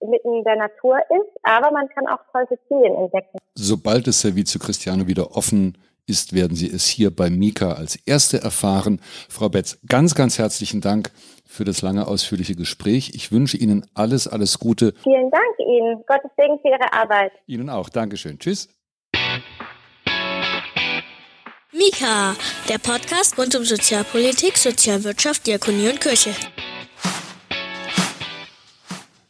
mitten 0.00 0.34
in 0.34 0.44
der 0.44 0.56
Natur 0.56 0.98
ist, 0.98 1.38
aber 1.42 1.70
man 1.70 1.88
kann 1.88 2.06
auch 2.06 2.20
toll 2.32 2.46
Sizilien 2.48 2.94
entdecken. 2.96 3.38
Sobald 3.54 4.06
das 4.06 4.20
Servizio 4.20 4.60
Cristiano 4.60 5.06
wieder 5.06 5.36
offen 5.36 5.78
ist, 6.06 6.34
werden 6.34 6.56
Sie 6.56 6.68
es 6.68 6.86
hier 6.86 7.14
bei 7.14 7.30
Mika 7.30 7.72
als 7.72 7.96
Erste 8.06 8.40
erfahren. 8.40 9.00
Frau 9.28 9.48
Betz, 9.48 9.78
ganz, 9.88 10.14
ganz 10.14 10.38
herzlichen 10.38 10.80
Dank 10.80 11.10
für 11.46 11.64
das 11.64 11.82
lange, 11.82 12.06
ausführliche 12.06 12.54
Gespräch. 12.54 13.12
Ich 13.14 13.32
wünsche 13.32 13.56
Ihnen 13.56 13.86
alles, 13.94 14.28
alles 14.28 14.58
Gute. 14.58 14.94
Vielen 15.02 15.30
Dank 15.30 15.58
Ihnen. 15.58 16.04
Gottes 16.06 16.30
Segen 16.36 16.58
für 16.60 16.68
Ihre 16.68 16.92
Arbeit. 16.92 17.32
Ihnen 17.46 17.70
auch. 17.70 17.88
Dankeschön. 17.88 18.38
Tschüss. 18.38 18.68
Mika, 21.72 22.34
der 22.68 22.78
Podcast 22.78 23.36
rund 23.38 23.54
um 23.54 23.64
Sozialpolitik, 23.64 24.56
Sozialwirtschaft, 24.56 25.46
Diakonie 25.46 25.90
und 25.90 26.00
Kirche. 26.00 26.30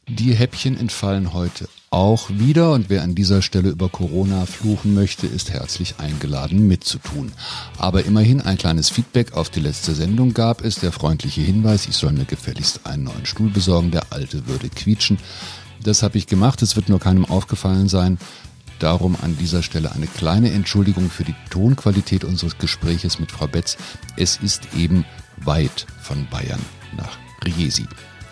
Die 0.09 0.35
Häppchen 0.35 0.79
entfallen 0.79 1.33
heute 1.33 1.69
auch 1.91 2.31
wieder 2.31 2.73
und 2.75 2.91
wer 2.91 3.03
an 3.03 3.17
dieser 3.17 3.43
Stelle 3.43 3.71
über 3.71 3.89
Corona 3.89 4.47
fluchen 4.47 4.95
möchte, 4.95 5.27
ist 5.27 5.51
herzlich 5.51 5.97
eingeladen 5.99 6.69
mitzutun. 6.69 7.33
Aber 7.77 8.05
immerhin 8.05 8.41
ein 8.41 8.57
kleines 8.57 8.89
Feedback 8.89 9.33
auf 9.33 9.51
die 9.51 9.59
letzte 9.59 9.95
Sendung 9.95 10.33
gab 10.33 10.65
es, 10.65 10.77
der 10.77 10.93
freundliche 10.93 11.41
Hinweis, 11.41 11.89
ich 11.89 11.97
soll 11.97 12.13
mir 12.13 12.25
gefälligst 12.25 12.87
einen 12.87 13.05
neuen 13.05 13.27
Stuhl 13.27 13.51
besorgen, 13.51 13.91
der 13.91 14.13
alte 14.13 14.47
würde 14.47 14.69
quietschen. 14.69 15.19
Das 15.83 16.05
habe 16.05 16.19
ich 16.19 16.29
gemacht, 16.29 16.63
es 16.63 16.77
wird 16.77 16.89
nur 16.89 17.01
keinem 17.01 17.25
aufgefallen 17.25 17.89
sein. 17.89 18.19
Darum 18.79 19.17
an 19.23 19.37
dieser 19.39 19.65
Stelle 19.65 19.91
eine 19.91 20.07
kleine 20.07 20.53
Entschuldigung 20.53 21.11
für 21.11 21.25
die 21.25 21.35
Tonqualität 21.51 22.23
unseres 22.23 22.59
Gespräches 22.59 23.19
mit 23.19 23.33
Frau 23.33 23.49
Betz. 23.49 23.77
Es 24.17 24.37
ist 24.37 24.69
eben 24.77 25.05
weit 25.39 25.87
von 26.01 26.29
Bayern 26.31 26.61
nach 26.97 27.19
Riesi. 27.45 27.87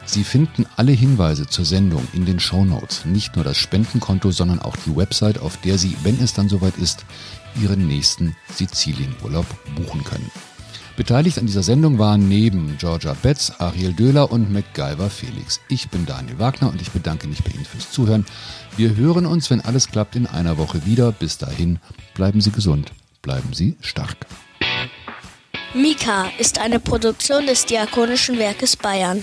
Sie 0.06 0.24
finden 0.24 0.66
alle 0.76 0.92
Hinweise 0.92 1.46
zur 1.46 1.64
Sendung 1.64 2.06
in 2.12 2.26
den 2.26 2.38
Show 2.38 2.64
Notes. 2.64 3.04
Nicht 3.04 3.36
nur 3.36 3.44
das 3.44 3.56
Spendenkonto, 3.56 4.30
sondern 4.30 4.60
auch 4.60 4.76
die 4.76 4.94
Website, 4.94 5.38
auf 5.38 5.56
der 5.58 5.78
Sie, 5.78 5.96
wenn 6.02 6.20
es 6.20 6.34
dann 6.34 6.48
soweit 6.48 6.76
ist, 6.76 7.04
Ihren 7.60 7.86
nächsten 7.86 8.36
Sizilienurlaub 8.50 9.46
buchen 9.76 10.04
können. 10.04 10.30
Beteiligt 10.96 11.38
an 11.38 11.46
dieser 11.46 11.64
Sendung 11.64 11.98
waren 11.98 12.28
neben 12.28 12.76
Georgia 12.78 13.14
Betz, 13.14 13.52
Ariel 13.58 13.94
Döhler 13.94 14.30
und 14.30 14.52
MacGyver 14.52 15.10
Felix. 15.10 15.60
Ich 15.68 15.88
bin 15.88 16.06
Daniel 16.06 16.38
Wagner 16.38 16.68
und 16.68 16.80
ich 16.80 16.92
bedanke 16.92 17.26
mich 17.26 17.42
bei 17.42 17.50
Ihnen 17.50 17.64
fürs 17.64 17.90
Zuhören. 17.90 18.24
Wir 18.76 18.94
hören 18.94 19.26
uns, 19.26 19.50
wenn 19.50 19.60
alles 19.60 19.88
klappt, 19.88 20.14
in 20.14 20.26
einer 20.26 20.56
Woche 20.56 20.86
wieder. 20.86 21.10
Bis 21.10 21.36
dahin, 21.38 21.80
bleiben 22.14 22.40
Sie 22.40 22.52
gesund, 22.52 22.92
bleiben 23.22 23.52
Sie 23.52 23.76
stark. 23.80 24.16
Mika 25.74 26.26
ist 26.38 26.60
eine 26.60 26.78
Produktion 26.78 27.46
des 27.46 27.66
Diakonischen 27.66 28.38
Werkes 28.38 28.76
Bayern. 28.76 29.22